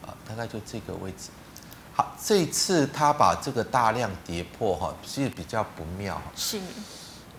[0.06, 1.30] 啊，大概就这个位置。
[1.98, 6.22] 好，这一次他把这个大量跌破哈，其实比较不妙。
[6.36, 6.60] 是，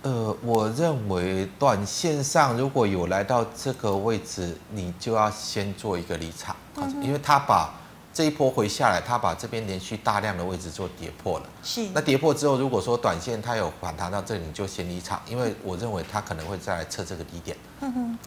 [0.02, 7.72] 呃，我认为短线上如果有来到这个位置，你就要先做一个离场，嗯、因为他把
[8.12, 11.46] 这一波回下来，他把这边连续大量的位置做跌破了。
[11.62, 17.56] 是，那跌破之后，如果说短线它有反弹到这里，你就先离场，因为我认为它可能会再来测这个低点。
[17.78, 18.18] 嗯哼，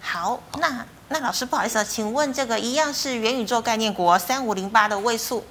[0.00, 5.42] 好，那那老师不好意思啊，请问这个一样是元宇宙概念股三五零八的位速。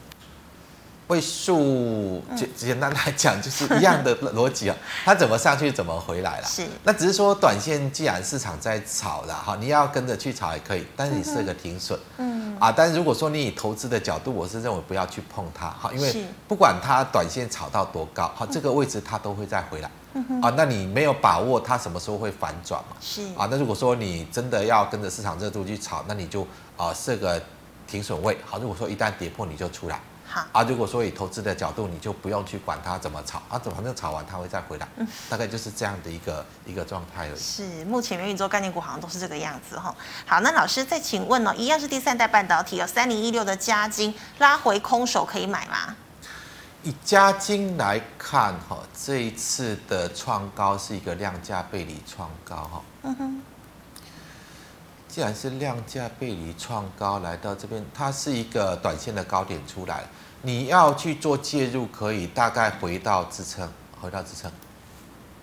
[1.11, 6.47] 位数简简单来讲就是一样的逻辑啊， 它怎么上去怎么回来了。
[6.47, 11.99] 是，那只是说短线既然市场在炒了哈，你要跟着去炒也可以，但是你设个停损。
[12.17, 19.91] 嗯啊，但是如果说你以投资的角度，我是认为不要去碰它哈，因为不管它短线炒到多高，哈，这个位置它都会再回来。
[20.41, 22.95] 啊，那你没有把握它什么时候会反转嘛？
[23.01, 26.47] 是啊，那如果说你真的要跟着市场热度去炒，那你就
[26.77, 27.41] 啊设个
[27.85, 28.37] 停损位。
[28.45, 29.99] 好，如果说一旦跌破你就出来。
[30.33, 37.37] 好啊，如果说以投资的角度，你就不用去管它怎么炒，啊，怎反正炒完它会再回来，嗯、大概就是这样的一个一个状态而已。
[37.37, 39.93] 是，目前元宇宙概念股好像都是这个样子哈。
[40.25, 45.93] 好，那老师再请问哦，一样是第三代半导体，有三零一六的加金拉回空手可以买吗？
[46.83, 52.81] 以加金来看哈，这一次的创高是一个量价背离创高哈。
[53.03, 53.41] 嗯哼。
[55.07, 60.07] 既然是量价背离创高来到这边，它是一个短线的高点出来了，
[60.43, 63.71] 你要去做介入，可以大概回到支撑，
[64.01, 64.51] 回到支撑，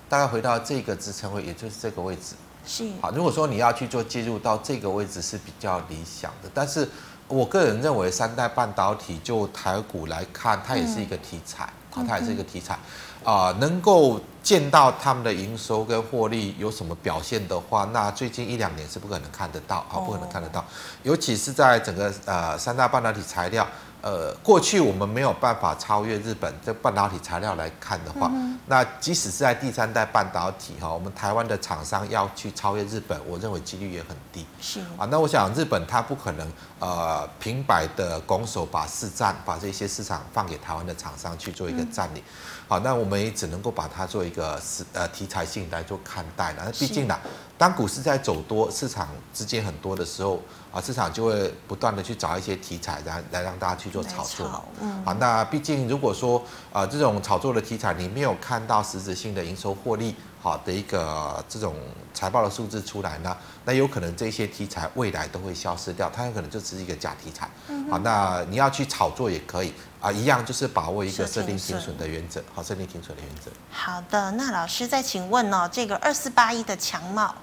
[0.08, 2.34] 大概回到这个支撑位，也就是这个位置。
[2.66, 2.84] 是。
[3.00, 6.88] 好，如果说你要去做介入到这个位置是比较理想的，但是
[7.28, 12.74] 我个人认为三代半导体就台股来看，它也是一个题材，啊、嗯，它也是一个题材。
[13.22, 20.64] 啊、呃，能够见到他们的营收跟获利有什么表现的话，那最近一两年是不可能看得到，啊，不可能看得到，
[21.04, 23.64] 尤其是在整个呃三大半导体材料。
[24.00, 34.46] 呃，过去我们没有办法超越日本这半导体材料来看的话，嗯、那即使是在第三代半导体哈，我们台湾的厂商要去超越日本，我认为几率也很低。
[34.60, 42.22] 是啊，那我想日本它不可能呃平白的拱手把市占把这些市场放给台湾的厂商去做一个占领。
[42.68, 46.62] 好、嗯，那我们也只能够把它做一个是呃题材性来做看待了。
[46.66, 47.18] 那毕竟呢，
[47.56, 50.40] 当股市在走多，市场资金很多的时候。
[50.70, 54.46] 啊，市场就会不断的去找一些题材，来来让大家去做炒作。
[54.46, 56.44] 好、嗯，那毕竟如果说
[56.74, 60.14] 呃这种炒作的题材，你没有看到实质性的营收获利
[60.48, 61.76] 好的一个这种
[62.14, 63.36] 财报的数字出来呢，
[63.66, 67.50] 那有可能这些题材未来都会消失掉，它有可能就只是一个假题材。
[67.68, 73.50] 嗯，好，那你要去炒作也可以啊，一样就是把握一个设定停损的原则，好，设定停损的原则。
[73.70, 77.34] 好的，那老师再请问哦，这个二四八一的强茂。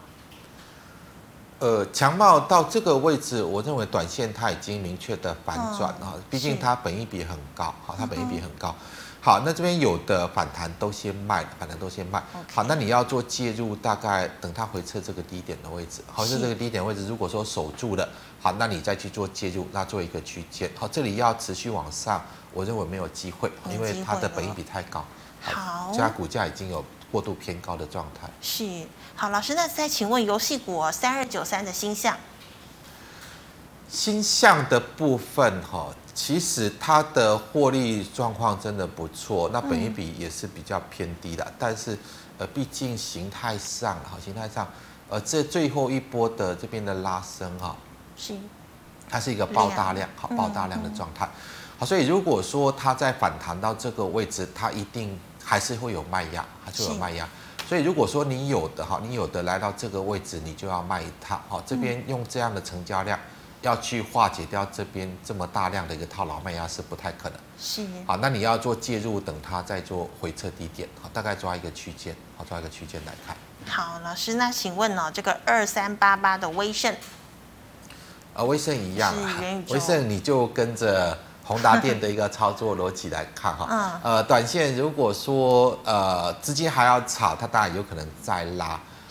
[1.59, 8.75] 呃，强茂到这个位置，我认为短线它已经明确的反转啊，毕竟它本益比很高，好，它本益比很高。
[9.25, 12.21] 好，那这边有的反弹都先卖，反弹都先卖。
[12.53, 18.07] 好，那你要做介入，大概等它回撤这个低点的位置，好，是这个低点位置，如果说守住了，
[18.39, 20.69] 好，那你再去做介入，那做一个区间。
[20.77, 22.23] 好，这里要持续往上，
[22.53, 25.03] 我认为没有机会，因为它的本益比太高。
[25.41, 28.29] 好，这家股价已经有过度偏高的状态。
[28.43, 28.85] 是。
[29.15, 32.15] 好，老师，那再请问游戏股三二九三的星象，
[33.89, 41.95] 星象的部分哈，其实它的获利状况真的不错，那本一比也是比较偏低的，嗯、但是
[42.37, 44.65] 呃，毕竟形态上哈，形态上
[45.09, 47.75] 呃，这最后一波的这边的拉升哈，
[48.17, 48.33] 是，
[49.09, 51.29] 它是一个爆大量，哈爆大量的状态，
[51.77, 57.27] 好，所以如果说它在反弹到这个位置，它一定还是会有卖压，还是有卖压。
[57.67, 61.41] 所以如果说你有的哈，你有的来到这个位置，你就要卖一套。
[61.49, 63.19] 好，这边用这样的成交量，
[63.65, 67.39] 要去化解掉这边这么大量的一个套牢卖压是不太可能。
[67.59, 67.83] 是。
[68.05, 73.35] 好，那你要做介入，等它再做回撤低点，好，大概抓一个区间，好，抓一个区间来看。
[73.67, 76.95] 好，老师，那请问哦，这个二三八八的威盛，
[78.35, 81.17] 啊，威盛一样啊， 威盛你就跟着。
[81.47, 88.69] 宏达电的一个操作逻辑来看哈，嗯呃，短线如果说呃资金还要炒，它当然有可能再拉，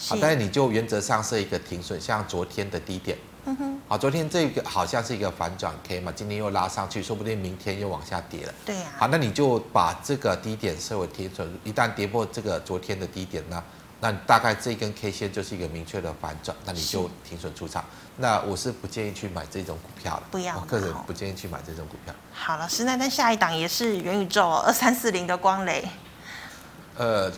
[0.08, 3.16] 好，但是你就原则上设一个停损，像昨天的低点，
[3.46, 13.62] 嗯哼，好，昨天这个好像是一个反转 K 嘛，今天又拉上去，说不定明天又往下跌了，对呀，好，那你就把这个低点设为停损，一旦跌破这个昨天的低点呢，
[14.00, 17.84] 那大概这根 K 线就是一个明确的反转，那你就停损出场。
[18.16, 22.14] 那我是不建议去买这种股票了，不要，我个人不建议去买这种股票。
[22.32, 25.84] 好，了师，那那下一档也是元宇宙二三四零的光磊。
[26.96, 27.28] 呃，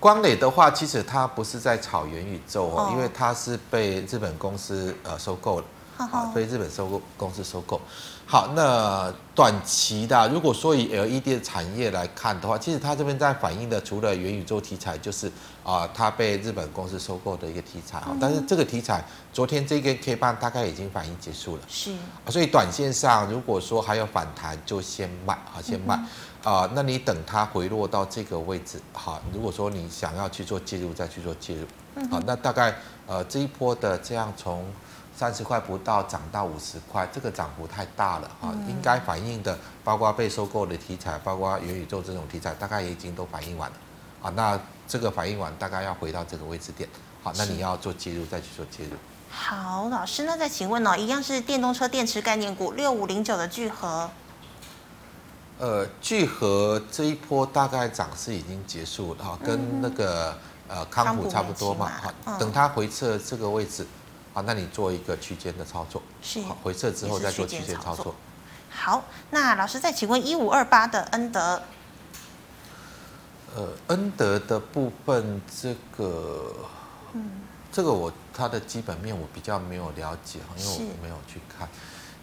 [0.00, 5.64] 光磊的话，其实它不是在炒元宇宙哦，因为它是被日本公司呃收购了。
[5.98, 7.78] 好，被日本收购公司收购。
[8.30, 15.26] 好，那短期的，如果说以 LED 的产业来看的话，其实它这边在反映的，除了元宇宙题材，就是
[15.64, 17.98] 啊、呃，它被日本公司收购的一个题材。
[17.98, 21.62] 哈，但是这个题材，昨天这根 K 棒大概已经反应结束了。
[21.66, 21.92] 是。
[22.28, 25.96] 所以短线上，如果说还有反弹，就先卖，啊，先卖。
[26.44, 31.66] 啊、呃，那你等它回落到这个位置，好，如果说你想要去做介入，再去做介入。
[32.08, 32.76] 好，那大概
[33.08, 34.64] 呃这一波的这样从。
[35.20, 43.76] 三十块不到涨到五十块，这个涨幅太大了哈，应该反映的包括被收购的题材，包括元宇宙这种题材，大概也已经都反映完了
[44.22, 44.32] 啊。
[44.34, 44.58] 那
[44.88, 46.88] 这个反映完，大概要回到这个位置点，
[47.22, 48.92] 好，那你要做介入再去做介入。
[49.28, 54.08] 好，老师，那再请问哦，一样是电动车电池概念股六五零九的聚合，
[55.58, 60.34] 呃，聚合这一波大概涨势已经结束了哈，跟那个
[60.66, 61.92] 呃康普差不多嘛，
[62.24, 63.86] 好，等它回撤这个位置。
[64.32, 68.14] 好，那你做一个区间的操作，是好，回撤之后再做区间操作。
[68.70, 71.60] 好，那老师再请问一五二八的恩德，
[73.56, 76.54] 呃，恩德的部分，这个，
[77.12, 81.68] 嗯，这个我它的基本面我比较没有了解，因为我没有去看。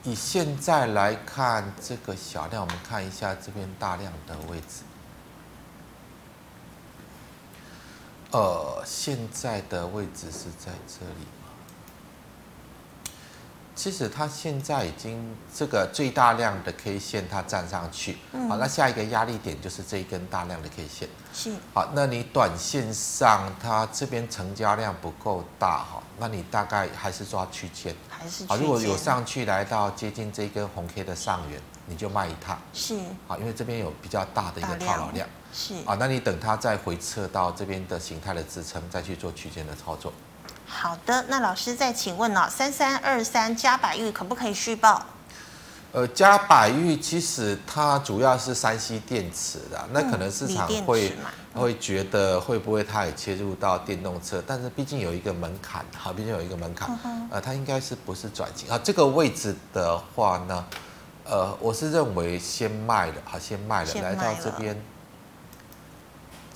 [0.03, 4.83] 以现在来看，这个小量，我们看一下这边大量的位置。
[8.31, 11.27] 呃，现在的位置是在这里。
[13.77, 32.97] 其实它现在已经这个最大量的 K 线它站上去，嗯、好，那下一个压力点就是这一根大量的 K 线，是，好，那你短线上它这边成交量不够大哈，那你大概还是抓区间，还是好，如果有上去来到接近这一根红 K 的上缘，你就卖一趟，是，
[33.27, 40.11] 好，因为这边有比较大的一个套牢量，是，啊，那你等它再回撤到这边的形态的支撑，再去做区间的操作。
[40.67, 45.03] 好的，那老师再请问哦，三三二三加百玉可不可以续报？
[45.93, 51.13] 呃，加百玉其实它主要是三 C 电池的，嗯、那可能市场会
[51.53, 54.43] 会觉得会不会它也切入到电动车？
[54.45, 58.79] 但是毕竟有一个门槛，哈，毕竟有一个门槛，嗯、呃，它应该是不是转型啊？
[58.83, 60.65] 这个位置的话呢，
[61.23, 64.79] 呃，我是认为先卖的，好，先卖了，卖了来到这边。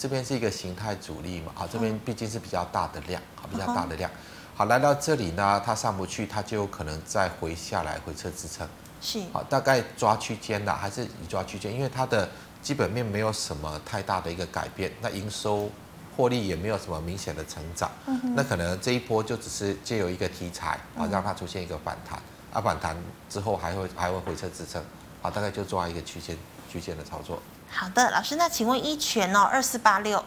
[0.02, 4.10] 这边是一个形态阻力嘛，啊，这边毕竟是比较大的量，啊，比较大的量，
[4.56, 8.68] 好，来到这里呢，它上不去，它就有可能再回下来回撤支撑，
[9.00, 12.28] 是，好，大概抓区间的，还是以抓区间，因为它的
[12.64, 15.70] 基本面没有什么太大的一个改变，那营收
[16.18, 22.20] 获利也没有什么明显的成长，嗯，那可能这一波就只是借由一个题材，啊，让它出现一个反弹，
[22.52, 22.98] 啊，反弹
[23.30, 24.84] 之后还会还会回撤支撑，
[25.22, 26.36] 啊，大概就抓一个区间
[26.68, 27.40] 区间的操作。
[27.74, 30.24] 好的，老师，那请问一拳哦，二四八六。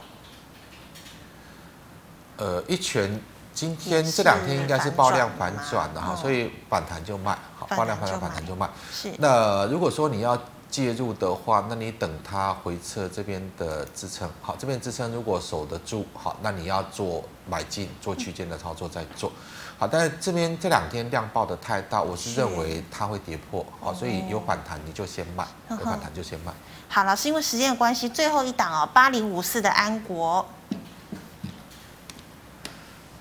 [2.39, 3.21] 呃，一拳
[3.53, 8.69] 今天这两天应该是爆量反转的哈，所以反弹就卖，好，爆量反转反弹就卖。
[8.91, 9.13] 是。
[9.19, 10.37] 那如果说你要
[10.69, 19.31] 介入的话，那你等它回撤这边的支撑，好，这边支撑如果守得住，好，那你要做买进做区间的操作再做。
[19.79, 26.53] 好，但是这边这两天量爆的太大，我是认为它会跌破，好，所以有反弹你就先卖，有反弹就先卖。
[26.95, 30.47] 好，老师，因为时间的关系，最后一档哦，八零五四的安国。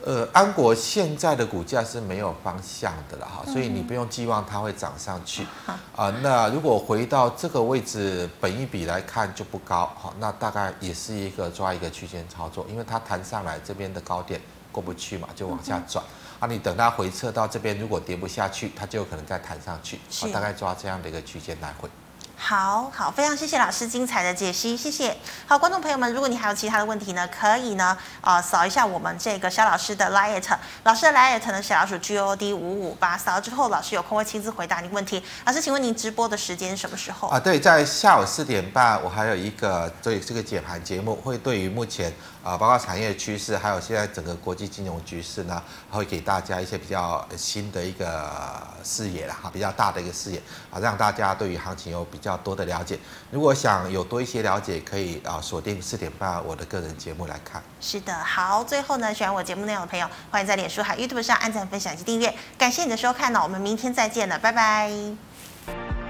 [0.06, 6.12] 呃，安国现在的股价是没有方向的了哈，所以你不用寄望它会涨上去啊、呃。
[6.22, 14.40] 那如果回到这个位置，本一比来看就不高哈，那大概也是一个抓一个区间操作，因为它弹上来这边的高点
[14.72, 16.06] 过不去嘛，就往下转
[16.40, 16.46] 啊。
[16.46, 20.30] 你等它回撤到这边，如果跌不下去，它就有可能再弹上去啊。
[20.32, 21.90] 大概抓这样的一个区间来回。
[22.46, 25.16] 好好，非常谢谢老师精彩的解析，谢谢。
[25.48, 30.44] 好，观众朋友们，如果你还有其他的问题呢，可以呢，呃，扫一下我们这个肖老师的 LINE，
[30.84, 35.24] 老师的 LINE 呢，小老鼠 G O D 五五八，扫了之后，老师有空会亲自回答你问题。
[35.46, 37.30] 老师，请问您直播的时间什么时候？
[37.30, 42.14] 啊，对，在下午四点半，我还有一个对这个解盘节目，会对于目前。
[42.44, 48.30] 啊，包括产业趋势，还有现在整个国际金融局势呢，会给大家一些比较新的一个
[48.84, 52.98] 视野啦，哈，比较大的一个视野啊，让大家对于行情有比较较多的了解。
[53.30, 57.62] 如果想有多一些了解，可以啊锁定四点半我的个人节目来看。
[57.80, 62.34] 是的，好，最后呢，喜欢我节目内容的朋友，欢迎在脸书还有 YouTube 上按赞、分享及订阅。
[62.58, 66.03] 感谢你的收看呢，我们明天再见了，拜拜。